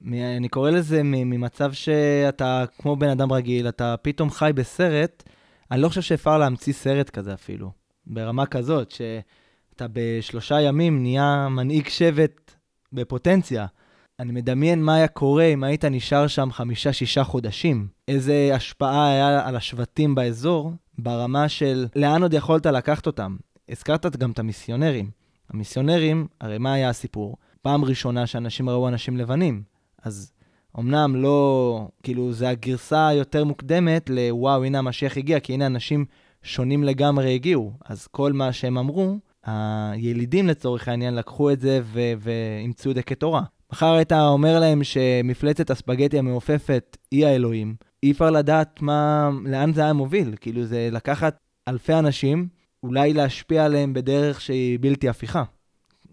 [0.05, 5.23] אני קורא לזה ממצב שאתה כמו בן אדם רגיל, אתה פתאום חי בסרט,
[5.71, 7.71] אני לא חושב שאפשר להמציא סרט כזה אפילו,
[8.07, 12.51] ברמה כזאת, שאתה בשלושה ימים נהיה מנהיג שבט
[12.93, 13.65] בפוטנציה.
[14.19, 17.87] אני מדמיין מה היה קורה אם היית נשאר שם חמישה-שישה חודשים.
[18.07, 23.37] איזה השפעה היה על השבטים באזור, ברמה של לאן עוד יכולת לקחת אותם.
[23.69, 25.11] הזכרת גם את המיסיונרים.
[25.49, 27.37] המיסיונרים, הרי מה היה הסיפור?
[27.61, 29.76] פעם ראשונה שאנשים ראו אנשים לבנים.
[30.07, 30.31] אז
[30.79, 36.05] אמנם לא, כאילו, זה הגרסה היותר מוקדמת לוואו, הנה המשיח הגיע, כי הנה אנשים
[36.43, 37.73] שונים לגמרי הגיעו.
[37.85, 41.81] אז כל מה שהם אמרו, הילידים לצורך העניין לקחו את זה
[42.19, 43.43] ואימצו את זה כתורה.
[43.71, 49.81] מחר היית אומר להם שמפלצת הספגטי המעופפת היא האלוהים, אי אפשר לדעת מה, לאן זה
[49.81, 50.35] היה מוביל.
[50.41, 52.47] כאילו, זה לקחת אלפי אנשים,
[52.83, 55.43] אולי להשפיע עליהם בדרך שהיא בלתי הפיכה.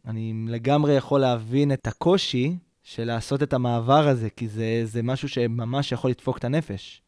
[0.07, 5.29] אני לגמרי יכול להבין את הקושי של לעשות את המעבר הזה, כי זה, זה משהו
[5.29, 7.01] שממש יכול לדפוק את הנפש.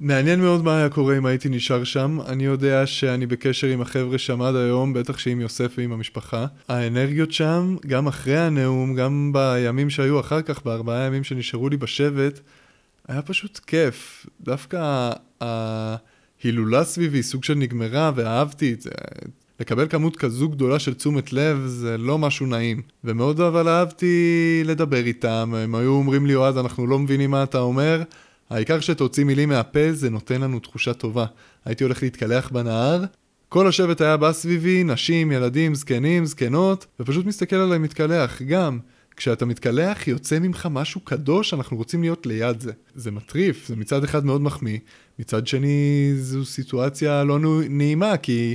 [0.00, 2.18] מעניין מאוד מה היה קורה אם הייתי נשאר שם.
[2.28, 6.46] אני יודע שאני בקשר עם החבר'ה שם עד היום, בטח שעם יוסף ועם המשפחה.
[6.68, 12.40] האנרגיות שם, גם אחרי הנאום, גם בימים שהיו אחר כך, בארבעה ימים שנשארו לי בשבט,
[13.08, 14.26] היה פשוט כיף.
[14.40, 18.90] דווקא ההילולה סביבי, סוג של נגמרה, ואהבתי את זה.
[19.60, 22.82] לקבל כמות כזו גדולה של תשומת לב זה לא משהו נעים.
[23.04, 27.58] ומאוד אבל אהבתי לדבר איתם, הם היו אומרים לי, אוהד, אנחנו לא מבינים מה אתה
[27.58, 28.02] אומר.
[28.50, 31.26] העיקר שתוציא מילים מהפה זה נותן לנו תחושה טובה.
[31.64, 33.04] הייתי הולך להתקלח בנהר,
[33.48, 38.42] כל השבט היה בא סביבי, נשים, ילדים, זקנים, זקנות, ופשוט מסתכל עליי מתקלח.
[38.42, 38.78] גם,
[39.16, 42.72] כשאתה מתקלח יוצא ממך משהו קדוש, אנחנו רוצים להיות ליד זה.
[42.94, 44.78] זה מטריף, זה מצד אחד מאוד מחמיא,
[45.18, 48.54] מצד שני זו סיטואציה לא נעימה, כי,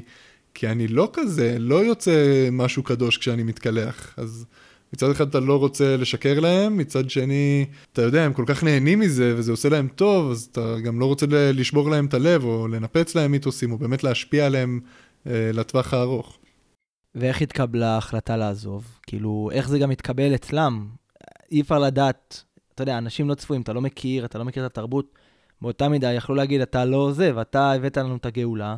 [0.56, 4.46] כי אני לא כזה, לא יוצא משהו קדוש כשאני מתקלח, אז...
[4.94, 9.00] מצד אחד אתה לא רוצה לשקר להם, מצד שני, אתה יודע, הם כל כך נהנים
[9.00, 12.68] מזה וזה עושה להם טוב, אז אתה גם לא רוצה לשבור להם את הלב או
[12.68, 14.80] לנפץ להם מיתוסים, או באמת להשפיע עליהם
[15.28, 16.38] אה, לטווח הארוך.
[17.16, 19.00] ואיך התקבלה ההחלטה לעזוב?
[19.08, 20.88] כאילו, איך זה גם התקבל אצלם?
[21.52, 24.72] אי אפשר לדעת, אתה יודע, אנשים לא צפויים, אתה לא מכיר, אתה לא מכיר את
[24.72, 25.14] התרבות.
[25.62, 28.76] באותה מידה יכלו להגיד, אתה לא עוזב, אתה הבאת לנו את הגאולה,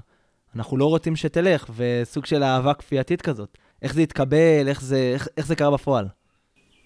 [0.56, 3.58] אנחנו לא רוצים שתלך, וסוג של אהבה כפייתית כזאת.
[3.82, 6.08] איך זה התקבל, איך זה, איך, איך זה קרה בפועל.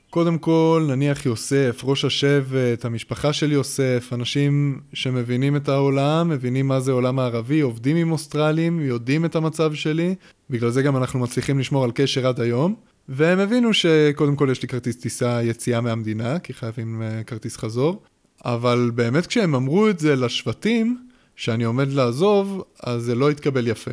[0.09, 6.79] קודם כל, נניח יוסף, ראש השבט, המשפחה של יוסף, אנשים שמבינים את העולם, מבינים מה
[6.79, 10.15] זה עולם הערבי, עובדים עם אוסטרלים, יודעים את המצב שלי,
[10.49, 12.75] בגלל זה גם אנחנו מצליחים לשמור על קשר עד היום,
[13.09, 18.01] והם הבינו שקודם כל יש לי כרטיס טיסה יציאה מהמדינה, כי חייבים uh, כרטיס חזור,
[18.45, 20.97] אבל באמת כשהם אמרו את זה לשבטים,
[21.41, 23.91] שאני עומד לעזוב, אז זה לא התקבל יפה.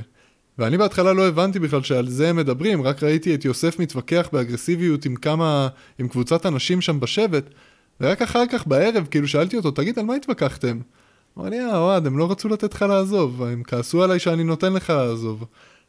[0.58, 5.04] ואני בהתחלה לא הבנתי בכלל שעל זה הם מדברים, רק ראיתי את יוסף מתווכח באגרסיביות
[5.04, 7.44] עם כמה, עם קבוצת אנשים שם בשבט,
[8.00, 10.80] ורק אחר כך בערב, כאילו שאלתי אותו, תגיד, על מה התווכחתם?
[11.34, 14.44] הוא אמר לי, אה, אוהד, הם לא רצו לתת לך לעזוב, הם כעסו עליי שאני
[14.44, 15.44] נותן לך לעזוב.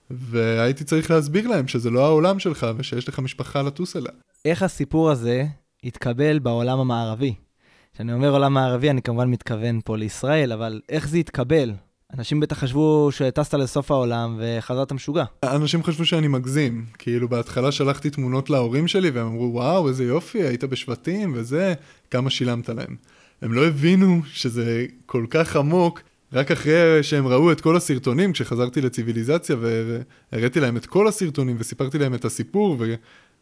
[0.10, 4.12] והייתי צריך להסביר להם שזה לא העולם שלך, ושיש לך משפחה לטוס אליה.
[4.46, 5.46] איך הסיפור הזה
[5.84, 7.34] התקבל בעולם המערבי?
[8.00, 11.74] כשאני אומר עולם מערבי, אני כמובן מתכוון פה לישראל, אבל איך זה התקבל?
[12.14, 15.24] אנשים בטח חשבו שטסת לסוף העולם וחזרת משוגע.
[15.44, 16.86] אנשים חשבו שאני מגזים.
[16.98, 21.74] כאילו, בהתחלה שלחתי תמונות להורים שלי והם אמרו, וואו, איזה יופי, היית בשבטים וזה,
[22.12, 22.96] כמה שילמת להם.
[23.42, 26.02] הם לא הבינו שזה כל כך עמוק,
[26.34, 31.98] רק אחרי שהם ראו את כל הסרטונים, כשחזרתי לציוויליזציה והראיתי להם את כל הסרטונים וסיפרתי
[31.98, 32.78] להם את הסיפור,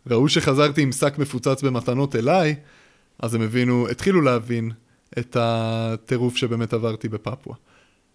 [0.08, 2.56] וראו שחזרתי עם שק מפוצץ במתנות אליי,
[3.19, 4.71] אז הם הבינו, התחילו להבין
[5.17, 7.56] את הטירוף שבאמת עברתי בפפואה.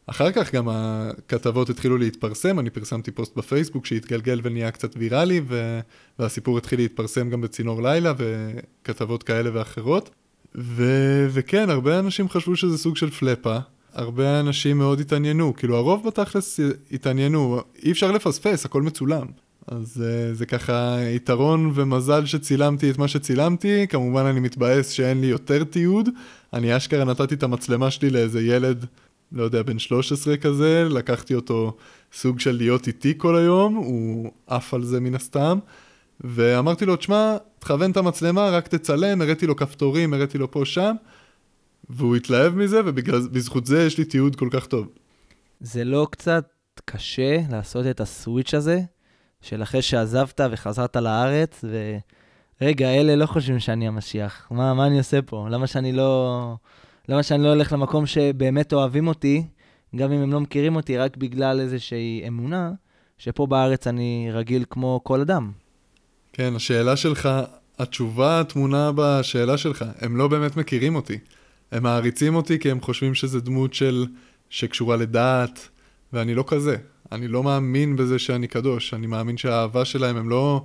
[0.06, 5.80] אחר כך גם הכתבות התחילו להתפרסם, אני פרסמתי פוסט בפייסבוק שהתגלגל ונהיה קצת ויראלי, ו...
[6.18, 10.10] והסיפור התחיל להתפרסם גם בצינור לילה וכתבות כאלה ואחרות.
[10.54, 10.84] ו...
[11.30, 13.58] וכן, הרבה אנשים חשבו שזה סוג של פלאפה,
[13.92, 16.60] הרבה אנשים מאוד התעניינו, כאילו הרוב בתכלס
[16.92, 19.26] התעניינו, אי אפשר לפספס, הכל מצולם.
[19.66, 25.27] אז uh, זה ככה יתרון ומזל שצילמתי את מה שצילמתי, כמובן אני מתבאס שאין לי
[25.27, 26.09] יותר תיעוד,
[26.53, 28.87] אני אשכרה נתתי את המצלמה שלי לאיזה ילד
[29.33, 31.77] לא יודע, בן 13 כזה, לקחתי אותו
[32.12, 35.59] סוג של להיות איתי כל היום, הוא עף על זה מן הסתם,
[36.20, 40.94] ואמרתי לו, תשמע, תכוון את המצלמה, רק תצלם, הראיתי לו כפתורים, הראיתי לו פה שם,
[41.90, 44.88] והוא התלהב מזה, ובזכות זה יש לי תיעוד כל כך טוב.
[45.61, 46.44] זה לא קצת
[46.85, 48.81] קשה לעשות את הסוויץ' הזה,
[49.42, 51.64] של אחרי שעזבת וחזרת לארץ,
[52.61, 55.46] ורגע, אלה לא חושבים שאני המשיח, מה, מה אני עושה פה?
[55.50, 56.55] למה שאני לא...
[57.09, 59.46] למה שאני לא הולך למקום שבאמת אוהבים אותי,
[59.96, 62.70] גם אם הם לא מכירים אותי, רק בגלל איזושהי אמונה,
[63.18, 65.52] שפה בארץ אני רגיל כמו כל אדם.
[66.33, 67.28] כן, השאלה שלך,
[67.78, 69.85] התשובה טמונה בשאלה שלך.
[70.00, 71.18] הם לא באמת מכירים אותי.
[71.72, 74.07] הם מעריצים אותי כי הם חושבים שזו דמות של...
[74.52, 75.68] שקשורה לדת,
[76.12, 76.76] ואני לא כזה.
[77.12, 78.94] אני לא מאמין בזה שאני קדוש.
[78.94, 80.64] אני מאמין שהאהבה שלהם, הם לא...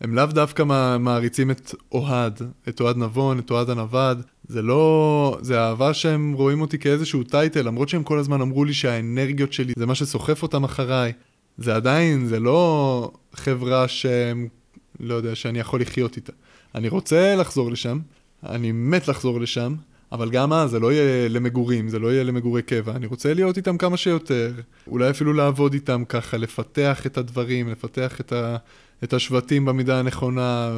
[0.00, 0.62] הם לאו דווקא
[0.98, 4.22] מעריצים את אוהד, את אוהד נבון, את אוהד הנווד.
[4.48, 5.38] זה לא...
[5.40, 9.72] זה אהבה שהם רואים אותי כאיזשהו טייטל, למרות שהם כל הזמן אמרו לי שהאנרגיות שלי
[9.76, 11.12] זה מה שסוחף אותם אחריי.
[11.58, 14.48] זה עדיין, זה לא חברה שהם...
[15.00, 16.32] לא יודע, שאני יכול לחיות איתה.
[16.74, 17.98] אני רוצה לחזור לשם,
[18.46, 19.74] אני מת לחזור לשם,
[20.14, 22.92] אבל גם אז זה לא יהיה למגורים, זה לא יהיה למגורי קבע.
[22.96, 24.52] אני רוצה להיות איתם כמה שיותר,
[24.86, 28.56] אולי אפילו לעבוד איתם ככה, לפתח את הדברים, לפתח את, ה,
[29.04, 30.72] את השבטים במידה הנכונה,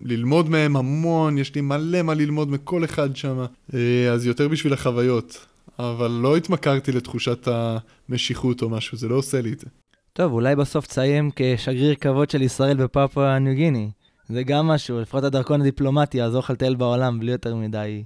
[0.00, 4.72] ללמוד מהם המון, יש לי מלא מה ללמוד מכל אחד שם, אה, אז יותר בשביל
[4.72, 5.46] החוויות.
[5.78, 9.66] אבל לא התמכרתי לתחושת המשיכות או משהו, זה לא עושה לי את זה.
[10.12, 13.90] טוב, אולי בסוף תסיים כשגריר כבוד של ישראל בפפואה ניו גיני.
[14.28, 18.04] זה גם משהו, לפחות הדרכון הדיפלומטי יעזור לך לטייל בעולם בלי יותר מדי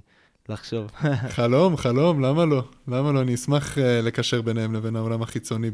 [0.49, 0.91] לחשוב.
[1.29, 2.63] חלום, חלום, למה לא?
[2.87, 3.21] למה לא?
[3.21, 5.71] אני אשמח uh, לקשר ביניהם לבין העולם החיצוני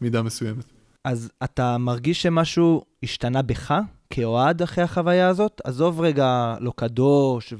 [0.00, 0.64] במידה מסוימת.
[1.04, 3.74] אז אתה מרגיש שמשהו השתנה בך
[4.10, 5.60] כאוהד אחרי החוויה הזאת?
[5.64, 7.54] עזוב רגע לא קדוש,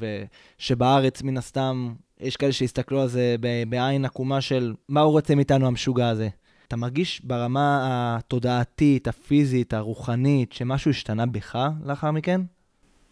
[0.58, 3.36] ושבארץ מן הסתם יש כאלה שיסתכלו על זה
[3.68, 6.28] בעין עקומה של מה הוא רוצה מאיתנו המשוגע הזה.
[6.68, 7.78] אתה מרגיש ברמה
[8.18, 12.40] התודעתית, הפיזית, הרוחנית, שמשהו השתנה בך לאחר מכן?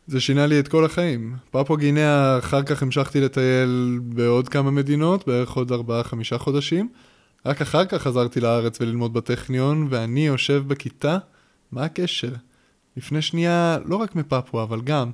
[0.07, 1.37] זה שינה לי את כל החיים.
[1.51, 6.88] פפו גינאה, אחר כך המשכתי לטייל בעוד כמה מדינות, בערך עוד 4-5 חודשים.
[7.47, 11.19] רק אחר כך חזרתי לארץ וללמוד בטכניון, ואני יושב בכיתה,
[11.73, 12.33] מה הקשר?
[12.97, 15.11] לפני שנייה, לא רק מפפואה, אבל גם,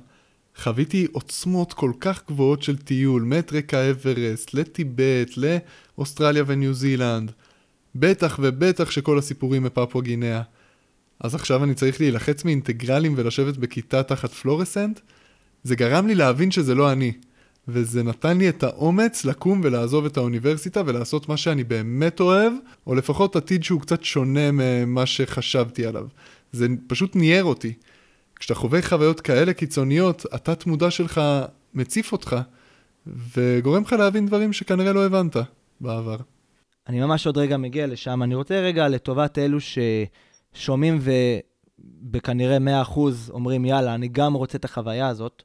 [0.55, 7.31] חוויתי עוצמות כל כך גבוהות של טיול, מטרק האברסט, לטיבט, לאוסטרליה וניו זילנד.
[7.95, 10.41] בטח ובטח שכל הסיפורים מפפואה גינאה.
[11.23, 14.99] אז עכשיו אני צריך להילחץ מאינטגרלים ולשבת בכיתה תחת פלורסנט?
[15.63, 17.13] זה גרם לי להבין שזה לא אני.
[17.67, 22.53] וזה נתן לי את האומץ לקום ולעזוב את האוניברסיטה ולעשות מה שאני באמת אוהב,
[22.87, 26.07] או לפחות עתיד שהוא קצת שונה ממה שחשבתי עליו.
[26.51, 27.73] זה פשוט ניער אותי.
[28.35, 31.21] כשאתה חווה חוויות כאלה קיצוניות, התת מודע שלך
[31.73, 32.35] מציף אותך,
[33.37, 35.35] וגורם לך להבין דברים שכנראה לא הבנת
[35.81, 36.17] בעבר.
[36.87, 38.23] אני ממש עוד רגע מגיע לשם.
[38.23, 39.59] אני רוצה רגע לטובת אלו
[40.53, 40.99] ששומעים
[42.01, 45.43] בכנראה 100% אומרים, יאללה, אני גם רוצה את החוויה הזאת.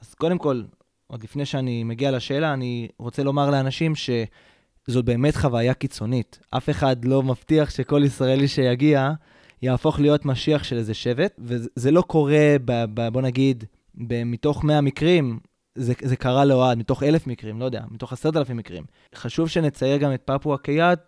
[0.00, 0.62] אז קודם כל,
[1.06, 6.38] עוד לפני שאני מגיע לשאלה, אני רוצה לומר לאנשים שזאת באמת חוויה קיצונית.
[6.50, 9.10] אף אחד לא מבטיח שכל ישראלי שיגיע
[9.62, 14.64] יהפוך להיות משיח של איזה שבט, וזה לא קורה, ב, ב, בוא נגיד, ב, מתוך
[14.64, 15.38] 100 מקרים,
[15.74, 18.84] זה, זה קרה לאוהד, מתוך אלף מקרים, לא יודע, מתוך עשרת אלפים מקרים.
[19.14, 20.98] חשוב שנצייר גם את פפואה כיעד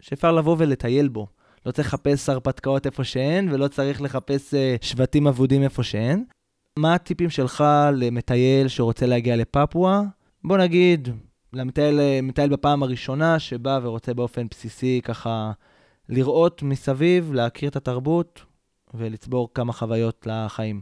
[0.00, 1.26] שאפשר לבוא ולטייל בו.
[1.66, 6.24] לא צריך לחפש הרפתקאות איפה שאין, ולא צריך לחפש uh, שבטים אבודים איפה שאין.
[6.78, 10.00] מה הטיפים שלך למטייל שרוצה להגיע לפפואה?
[10.44, 11.08] בוא נגיד,
[11.52, 15.52] למטייל בפעם הראשונה שבא ורוצה באופן בסיסי ככה
[16.08, 18.40] לראות מסביב, להכיר את התרבות
[18.94, 20.80] ולצבור כמה חוויות לחיים.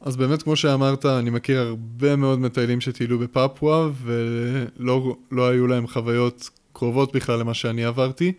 [0.00, 5.86] אז באמת, כמו שאמרת, אני מכיר הרבה מאוד מטיילים שטיילו בפפואה, ולא לא היו להם
[5.86, 8.32] חוויות קרובות בכלל למה שאני עברתי,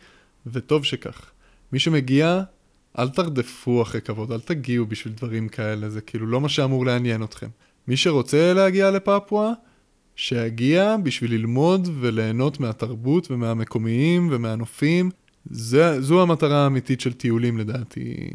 [0.45, 1.31] וטוב שכך.
[1.71, 2.41] מי שמגיע,
[2.99, 7.23] אל תרדפו אחרי כבוד, אל תגיעו בשביל דברים כאלה, זה כאילו לא מה שאמור לעניין
[7.23, 7.47] אתכם.
[7.87, 9.51] מי שרוצה להגיע לפפואה,
[10.15, 15.09] שיגיע בשביל ללמוד וליהנות מהתרבות ומהמקומיים ומהנופים.
[15.49, 18.29] זה, זו המטרה האמיתית של טיולים לדעתי.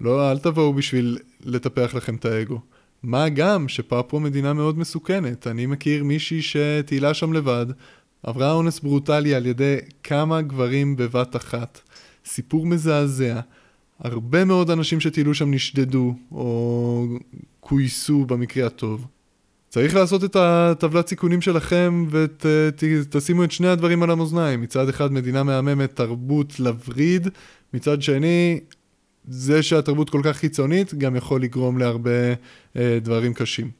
[0.00, 2.60] לא, אל תבואו בשביל לטפח לכם את האגו.
[3.02, 5.46] מה גם שפפואה מדינה מאוד מסוכנת.
[5.46, 7.66] אני מכיר מישהי שטיילה שם לבד,
[8.22, 11.80] עברה אונס ברוטלי על ידי כמה גברים בבת אחת.
[12.26, 13.40] סיפור מזעזע.
[13.98, 17.06] הרבה מאוד אנשים שטיילו שם נשדדו, או
[17.60, 19.06] כויסו במקרה הטוב.
[19.68, 24.60] צריך לעשות את הטבלת סיכונים שלכם ותשימו את שני הדברים על המאזניים.
[24.60, 27.28] מצד אחד מדינה מהממת, תרבות לווריד,
[27.74, 28.60] מצד שני,
[29.28, 32.34] זה שהתרבות כל כך חיצונית גם יכול לגרום להרבה
[32.76, 33.70] אה, דברים קשים.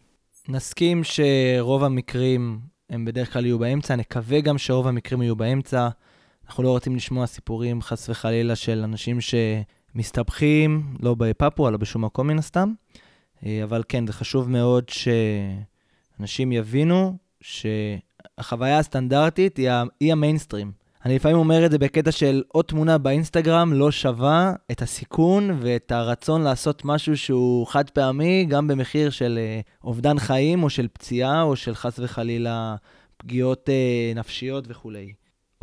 [0.49, 2.59] נסכים שרוב המקרים
[2.91, 5.89] הם בדרך כלל יהיו באמצע, נקווה גם שרוב המקרים יהיו באמצע.
[6.47, 12.27] אנחנו לא רוצים לשמוע סיפורים, חס וחלילה, של אנשים שמסתבכים, לא בפפואה, לא בשום מקום
[12.27, 12.73] מן הסתם.
[13.47, 20.73] אה, אבל כן, זה חשוב מאוד שאנשים יבינו שהחוויה הסטנדרטית היא, היא המיינסטרים.
[21.05, 25.93] אני לפעמים אומר את זה בקטע של עוד תמונה באינסטגרם לא שווה את הסיכון ואת
[25.93, 31.43] הרצון לעשות משהו שהוא חד פעמי, גם במחיר של אה, אובדן חיים או של פציעה
[31.43, 32.77] או של חס וחלילה
[33.17, 35.13] פגיעות אה, נפשיות וכולי.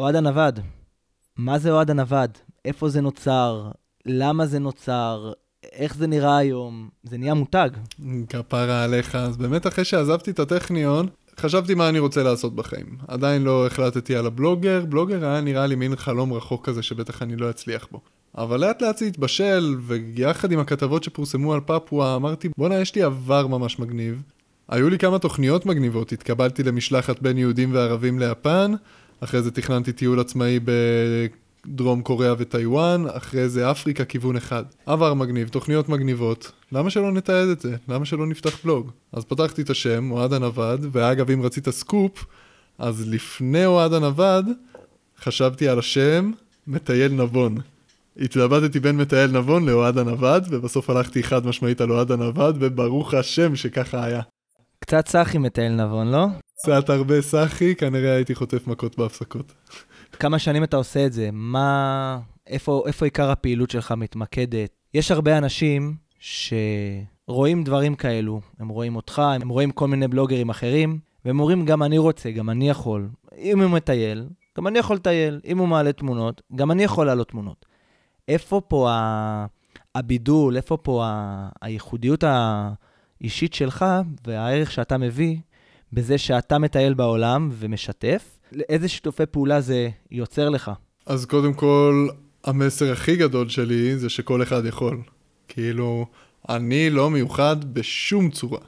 [0.03, 0.59] אוהד הנווד,
[1.37, 2.29] מה זה אוהד הנווד?
[2.65, 3.71] איפה זה נוצר?
[4.05, 5.31] למה זה נוצר?
[5.71, 6.89] איך זה נראה היום?
[7.03, 7.69] זה נהיה מותג.
[8.29, 9.15] כפרה עליך.
[9.15, 11.07] אז באמת אחרי שעזבתי את הטכניון,
[11.39, 12.97] חשבתי מה אני רוצה לעשות בחיים.
[13.07, 17.35] עדיין לא החלטתי על הבלוגר, בלוגר היה נראה לי מין חלום רחוק כזה שבטח אני
[17.35, 18.01] לא אצליח בו.
[18.37, 23.01] אבל לאט לאט זה התבשל, ויחד עם הכתבות שפורסמו על פפואה, אמרתי, בואנה, יש לי
[23.01, 24.21] עבר ממש מגניב.
[24.69, 28.73] היו לי כמה תוכניות מגניבות, התקבלתי למשלחת בין יהודים וערבים ליפן,
[29.23, 30.59] אחרי זה תכננתי טיול עצמאי
[31.67, 34.63] דרום קוריאה וטיוואן, אחרי זה אפריקה כיוון אחד.
[34.85, 37.75] עבר מגניב, תוכניות מגניבות, למה שלא נתעד את זה?
[37.87, 38.91] למה שלא נפתח בלוג?
[39.13, 42.25] אז פתחתי את השם, אוהד הנווד, ואגב, אם רצית סקופ,
[42.79, 44.45] אז לפני אוהד הנווד,
[45.19, 46.31] חשבתי על השם
[46.67, 47.57] מטייל נבון.
[48.17, 53.55] התלבטתי בין מטייל נבון לאוהד הנווד, ובסוף הלכתי חד משמעית על אוהד הנווד, וברוך השם
[53.55, 54.21] שככה היה.
[54.83, 56.25] קצת סאחי מטייל נבון, לא?
[56.55, 59.53] קצת הרבה סאחי, כנראה הייתי חוטף מכות בהפסקות.
[60.11, 61.29] כמה שנים אתה עושה את זה?
[61.31, 62.19] מה...
[62.47, 64.69] איפה, איפה עיקר הפעילות שלך מתמקדת?
[64.93, 68.41] יש הרבה אנשים שרואים דברים כאלו.
[68.59, 72.49] הם רואים אותך, הם רואים כל מיני בלוגרים אחרים, והם אומרים, גם אני רוצה, גם
[72.49, 73.09] אני יכול.
[73.37, 75.41] אם הוא מטייל, גם אני יכול לטייל.
[75.45, 77.65] אם הוא מעלה תמונות, גם אני יכול לעלות תמונות.
[78.27, 79.45] איפה פה ה...
[79.95, 81.49] הבידול, איפה פה ה...
[81.61, 82.23] הייחודיות
[83.23, 83.85] האישית שלך
[84.27, 85.37] והערך שאתה מביא
[85.93, 90.71] בזה שאתה מטייל בעולם ומשתף, איזה שיתופי פעולה זה יוצר לך?
[91.05, 92.07] אז קודם כל,
[92.43, 95.01] המסר הכי גדול שלי זה שכל אחד יכול.
[95.47, 96.05] כאילו,
[96.49, 98.59] אני לא מיוחד בשום צורה.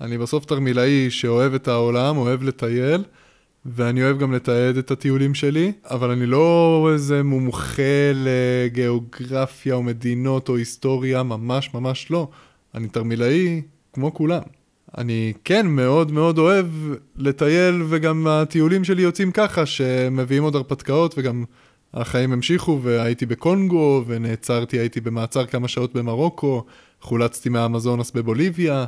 [0.00, 3.04] אני בסוף תרמילאי שאוהב את העולם, אוהב לטייל,
[3.66, 10.48] ואני אוהב גם לתעד את הטיולים שלי, אבל אני לא איזה מומחה לגיאוגרפיה או מדינות
[10.48, 12.28] או היסטוריה, ממש ממש לא.
[12.74, 14.42] אני תרמילאי כמו כולם.
[14.98, 16.66] אני כן מאוד מאוד אוהב
[17.16, 21.44] לטייל, וגם הטיולים שלי יוצאים ככה, שמביאים עוד הרפתקאות, וגם
[21.94, 26.64] החיים המשיכו, והייתי בקונגו, ונעצרתי, הייתי במעצר כמה שעות במרוקו,
[27.00, 28.84] חולצתי מהאמזונס בבוליביה,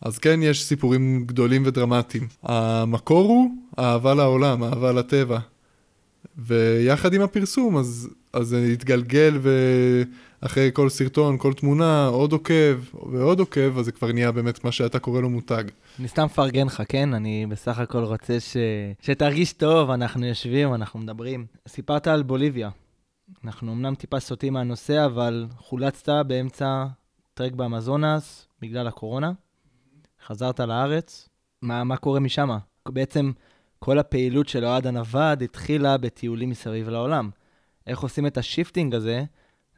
[0.00, 2.26] אז כן, יש סיפורים גדולים ודרמטיים.
[2.42, 5.38] המקור הוא אהבה לעולם, אהבה לטבע.
[6.38, 8.08] ויחד עם הפרסום, אז,
[8.42, 9.38] זה התגלגל,
[10.42, 12.80] ואחרי כל סרטון, כל תמונה, עוד עוקב
[13.12, 15.64] ועוד עוקב, אז זה כבר נהיה באמת מה שאתה קורא לו מותג.
[15.98, 17.14] אני סתם מפרגן לך, כן?
[17.14, 18.56] אני בסך הכל רוצה ש...
[19.00, 21.46] שתרגיש טוב, אנחנו יושבים, אנחנו מדברים.
[21.68, 22.70] סיפרת על בוליביה.
[23.44, 26.84] אנחנו אמנם טיפה סוטים מהנושא, אבל חולצת באמצע
[27.34, 29.32] טרק באמזונס בגלל הקורונה,
[30.26, 31.28] חזרת לארץ,
[31.62, 32.48] מה, מה קורה משם?
[32.88, 33.32] בעצם
[33.86, 37.30] כל הפעילות של אוהד הנווד התחילה בטיולים מסביב לעולם.
[37.86, 39.24] איך עושים את ה shifting הזה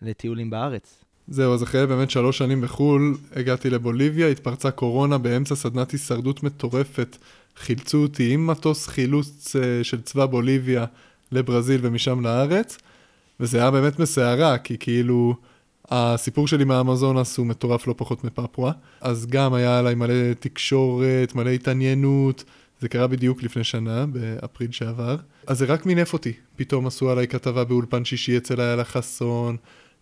[0.02, 1.04] לטיולים בארץ?
[1.28, 7.16] זהו, אז אחרי באמת שלוש שנים בחו"ל, הגעתי לבוליביה, התפרצה קורונה באמצע סדנת הישרדות מטורפת.
[7.56, 10.84] חילצו אותי עם מטוס חילוץ אה, של צבא בוליביה
[11.32, 12.78] לברזיל ומשם לארץ,
[13.40, 15.34] וזה היה באמת מסערה, כי כאילו
[15.90, 21.50] הסיפור שלי מהאמזונס הוא מטורף לא פחות מפפואה, אז גם היה עליי מלא תקשורת, מלא
[21.50, 22.44] התעניינות,
[22.81, 25.16] זה קרה בדיוק לפני שנה, באפריל שעבר,
[25.47, 26.33] אז זה רק מינף אותי.
[26.57, 29.57] פתאום עשו עליי כתבה באולפן שישי אצל איילה חסון,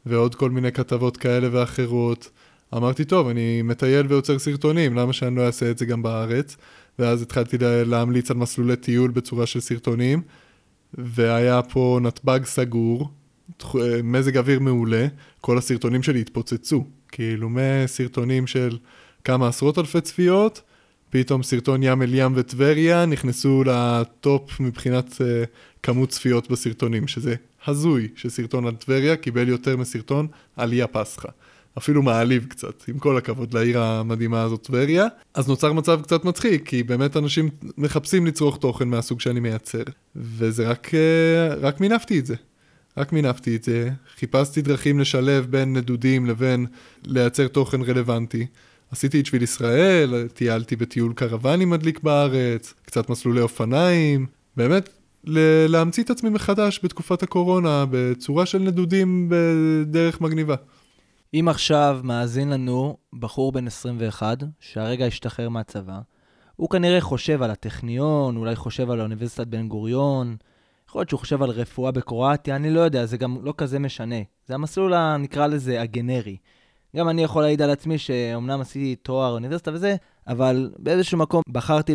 [0.07, 2.31] ועוד כל מיני כתבות כאלה ואחרות.
[2.75, 6.57] אמרתי, טוב, אני מטייל ויוצר סרטונים, למה שאני לא אעשה את זה גם בארץ?
[6.99, 10.23] ואז התחלתי להמליץ על מסלולי טיול בצורה של סרטונים,
[10.95, 13.11] והיה פה נתב"ג סגור,
[14.05, 15.07] מזג אוויר מעולה,
[15.41, 18.79] כל הסרטונים שלי התפוצצו, כאילו מסרטונים של
[19.25, 20.63] כמה עשרות אלפי צפיות,
[21.11, 25.19] פתאום סרטון ים אל ים וטבריה נכנסו לטופ מבחינת uh,
[25.83, 27.35] כמות צפיות בסרטונים, שזה
[27.67, 30.27] הזוי שסרטון על טבריה קיבל יותר מסרטון
[30.57, 31.29] על אי הפסחא.
[31.79, 35.07] אפילו מעליב קצת, עם כל הכבוד לעיר המדהימה הזאת טבריה.
[35.35, 39.83] אז נוצר מצב קצת מצחיק, כי באמת אנשים מחפשים לצרוך תוכן מהסוג שאני מייצר.
[40.17, 42.35] וזה רק, אה, רק מינפתי את זה.
[42.97, 46.67] רק מינפתי את זה, חיפשתי דרכים לשלב בין נדודים לבין
[47.07, 48.47] לייצר תוכן רלוונטי.
[48.91, 54.27] עשיתי את שביל ישראל, טיילתי בטיול קרוואני מדליק בארץ, קצת מסלולי אופניים,
[54.57, 54.89] באמת
[55.69, 60.55] להמציא את עצמי מחדש בתקופת הקורונה בצורה של נדודים בדרך מגניבה.
[61.35, 65.99] אם עכשיו מאזין לנו בחור בן 21, שהרגע השתחרר מהצבא,
[66.57, 70.37] הוא כנראה חושב על הטכניון, אולי חושב על האוניברסיטת בן גוריון,
[70.89, 74.17] יכול להיות שהוא חושב על רפואה בקרואטיה, אני לא יודע, זה גם לא כזה משנה.
[74.47, 76.37] זה המסלול, נקרא לזה, הגנרי.
[76.97, 81.95] גם אני יכול להעיד על עצמי שאומנם עשיתי תואר אוניברסיטה וזה, אבל באיזשהו מקום בחרתי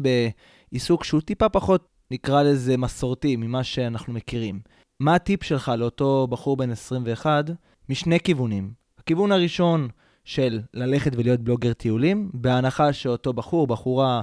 [0.72, 4.60] בעיסוק שהוא טיפה פחות, נקרא לזה, מסורתי ממה שאנחנו מכירים.
[5.00, 7.46] מה הטיפ שלך לאותו בחור בן 21?
[7.90, 8.72] משני כיוונים.
[8.98, 9.88] הכיוון הראשון
[10.24, 14.22] של ללכת ולהיות בלוגר טיולים, בהנחה שאותו בחור, בחורה,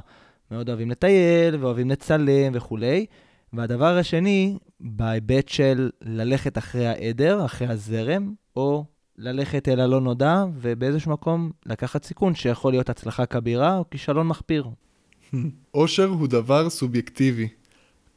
[0.51, 3.07] מאוד אוהבים לטייל ואוהבים לצלם וכולי.
[3.53, 8.85] והדבר השני, בהיבט של ללכת אחרי העדר, אחרי הזרם, או
[9.19, 14.65] ללכת אל הלא נודע, ובאיזשהו מקום לקחת סיכון שיכול להיות הצלחה כבירה או כישלון מחפיר.
[15.75, 17.49] אושר הוא דבר סובייקטיבי.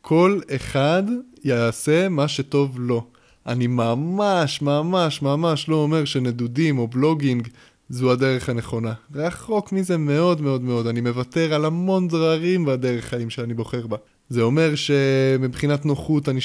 [0.02, 1.04] כל אחד
[1.44, 3.08] יעשה מה שטוב לו.
[3.48, 7.48] אני ממש, ממש, ממש לא אומר שנדודים או בלוגינג
[7.90, 8.94] זו הדרך הנכונה.
[9.16, 10.88] רחוק מזה מאוד מאוד מאוד.
[10.88, 13.98] אני מוותר על המון דררים בדרך חיים שאני בוחר בה.
[14.30, 16.40] זה אומר שמבחינת נוחות, אני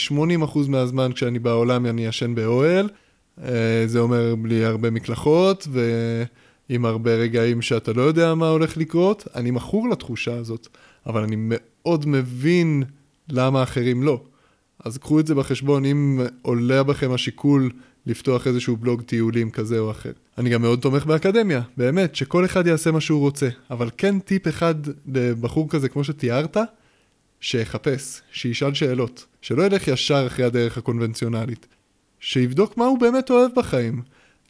[0.45, 2.89] 80% מהזמן כשאני בעולם אני ישן באוהל.
[3.45, 9.29] אה, זה אומר בלי הרבה מקלחות ועם הרבה רגעים שאתה לא יודע מה הולך לקרות.
[9.35, 10.69] אני מכור לתחושה הזאת,
[11.07, 12.83] אבל אני מאוד מבין
[13.29, 14.21] למה אחרים לא.
[14.85, 17.71] אז קחו את זה בחשבון אם עולה בכם השיקול
[18.07, 20.13] לפתוח איזשהו בלוג טיולים כזה או אחר.
[20.39, 23.49] אני גם מאוד תומך באקדמיה, באמת, שכל אחד יעשה מה שהוא רוצה.
[23.71, 24.75] אבל כן טיפ אחד
[25.07, 26.57] לבחור כזה כמו שתיארת,
[27.41, 31.67] שיחפש, שישאל שאלות, שלא ילך ישר אחרי הדרך הקונבנציונלית,
[32.27, 34.03] שיבדוק מה הוא באמת אוהב בחיים.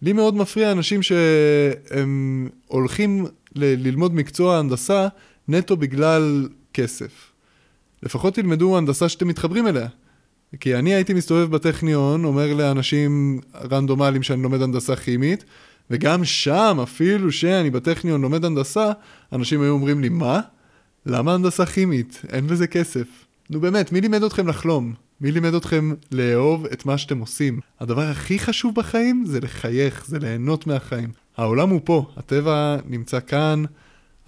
[0.03, 3.25] לי מאוד מפריע אנשים שהם הולכים
[3.55, 5.09] ל- ללמוד מקצוע הנדסה
[5.49, 7.33] נטו בגלל כסף.
[8.03, 9.89] לפחות תלמדו הנדסה שאתם מתחברים אליה.
[10.61, 15.45] כי אני הייתי מסתובב בטכניון, אומר לאנשים רנדומליים שאני לומד הנדסה כימית,
[15.91, 18.93] וגם שם, אפילו שאני בטכניון לומד הנדסה,
[19.33, 20.41] אנשים היו אומרים לי, מה?
[21.07, 22.23] למה הנדסה כימית?
[22.29, 23.07] אין בזה כסף.
[23.51, 25.06] נו באמת, מי לימד אתכם לחלום?
[25.21, 27.61] מי לימד אתכם לאהוב את מה שאתם עושים?
[27.81, 31.11] הדבר הכי חשוב בחיים זה לחייך, זה ליהנות מהחיים.
[31.37, 33.63] העולם הוא פה, הטבע נמצא כאן,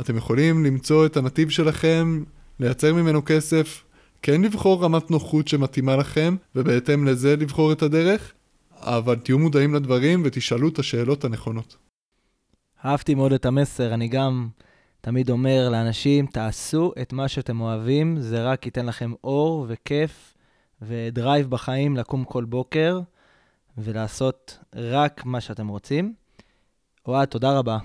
[0.01, 2.23] אתם יכולים למצוא את הנתיב שלכם,
[2.61, 3.85] לייצר ממנו כסף,
[4.23, 8.33] כן לבחור רמת נוחות שמתאימה לכם, ובהתאם לזה לבחור את הדרך,
[8.81, 11.77] אבל תהיו מודעים לדברים ותשאלו את השאלות הנכונות.
[12.85, 14.49] אהבתי מאוד את המסר, אני גם
[15.01, 20.35] תמיד אומר לאנשים, תעשו את מה שאתם אוהבים, זה רק ייתן לכם אור וכיף
[20.83, 23.01] ודרייב בחיים לקום כל בוקר
[23.79, 26.15] ולעשות רק מה שאתם רוצים.
[27.07, 27.79] אוהד, תודה רבה.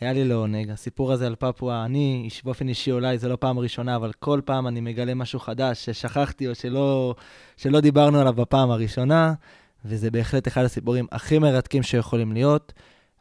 [0.00, 0.70] היה לי לעונג.
[0.70, 4.66] הסיפור הזה על פפואה, אני באופן אישי אולי זו לא פעם ראשונה, אבל כל פעם
[4.66, 7.14] אני מגלה משהו חדש ששכחתי או שלא,
[7.56, 9.34] שלא דיברנו עליו בפעם הראשונה,
[9.84, 12.72] וזה בהחלט אחד הסיפורים הכי מרתקים שיכולים להיות.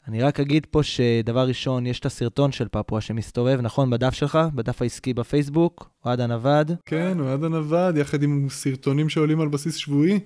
[0.07, 3.89] אני רק אגיד פה שדבר ראשון, יש את הסרטון של פפואה שמסתובב, נכון?
[3.89, 6.71] בדף שלך, בדף העסקי בפייסבוק, אוהד הנווד.
[6.85, 10.19] כן, אוהד הנווד, יחד עם סרטונים שעולים על בסיס שבועי,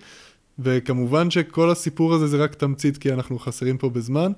[0.60, 4.32] וכמובן שכל הסיפור הזה זה רק תמצית, כי אנחנו חסרים פה בזמן.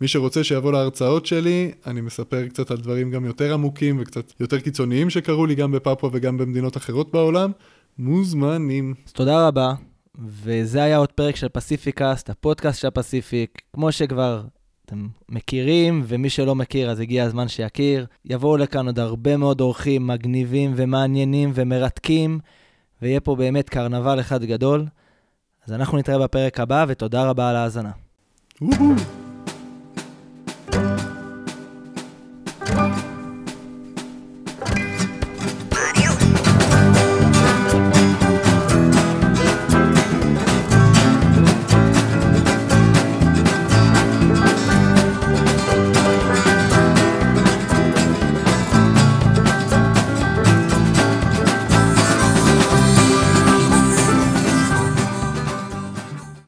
[0.00, 4.60] מי שרוצה שיבוא להרצאות שלי, אני מספר קצת על דברים גם יותר עמוקים וקצת יותר
[4.60, 7.52] קיצוניים שקרו לי גם בפפואה וגם במדינות אחרות בעולם.
[7.98, 8.94] מוזמנים.
[9.06, 9.72] אז תודה רבה,
[10.18, 13.62] וזה היה עוד פרק של פסיפיקאסט, הפודקאסט של הפסיפיק.
[13.72, 14.42] כמו שכבר
[14.90, 18.06] אתם מכירים, ומי שלא מכיר אז הגיע הזמן שיכיר.
[18.24, 22.38] יבואו לכאן עוד הרבה מאוד אורחים מגניבים ומעניינים ומרתקים,
[23.02, 24.86] ויהיה פה באמת קרנבל אחד גדול.
[25.66, 27.90] אז אנחנו נתראה בפרק הבא, ותודה רבה על ההאזנה.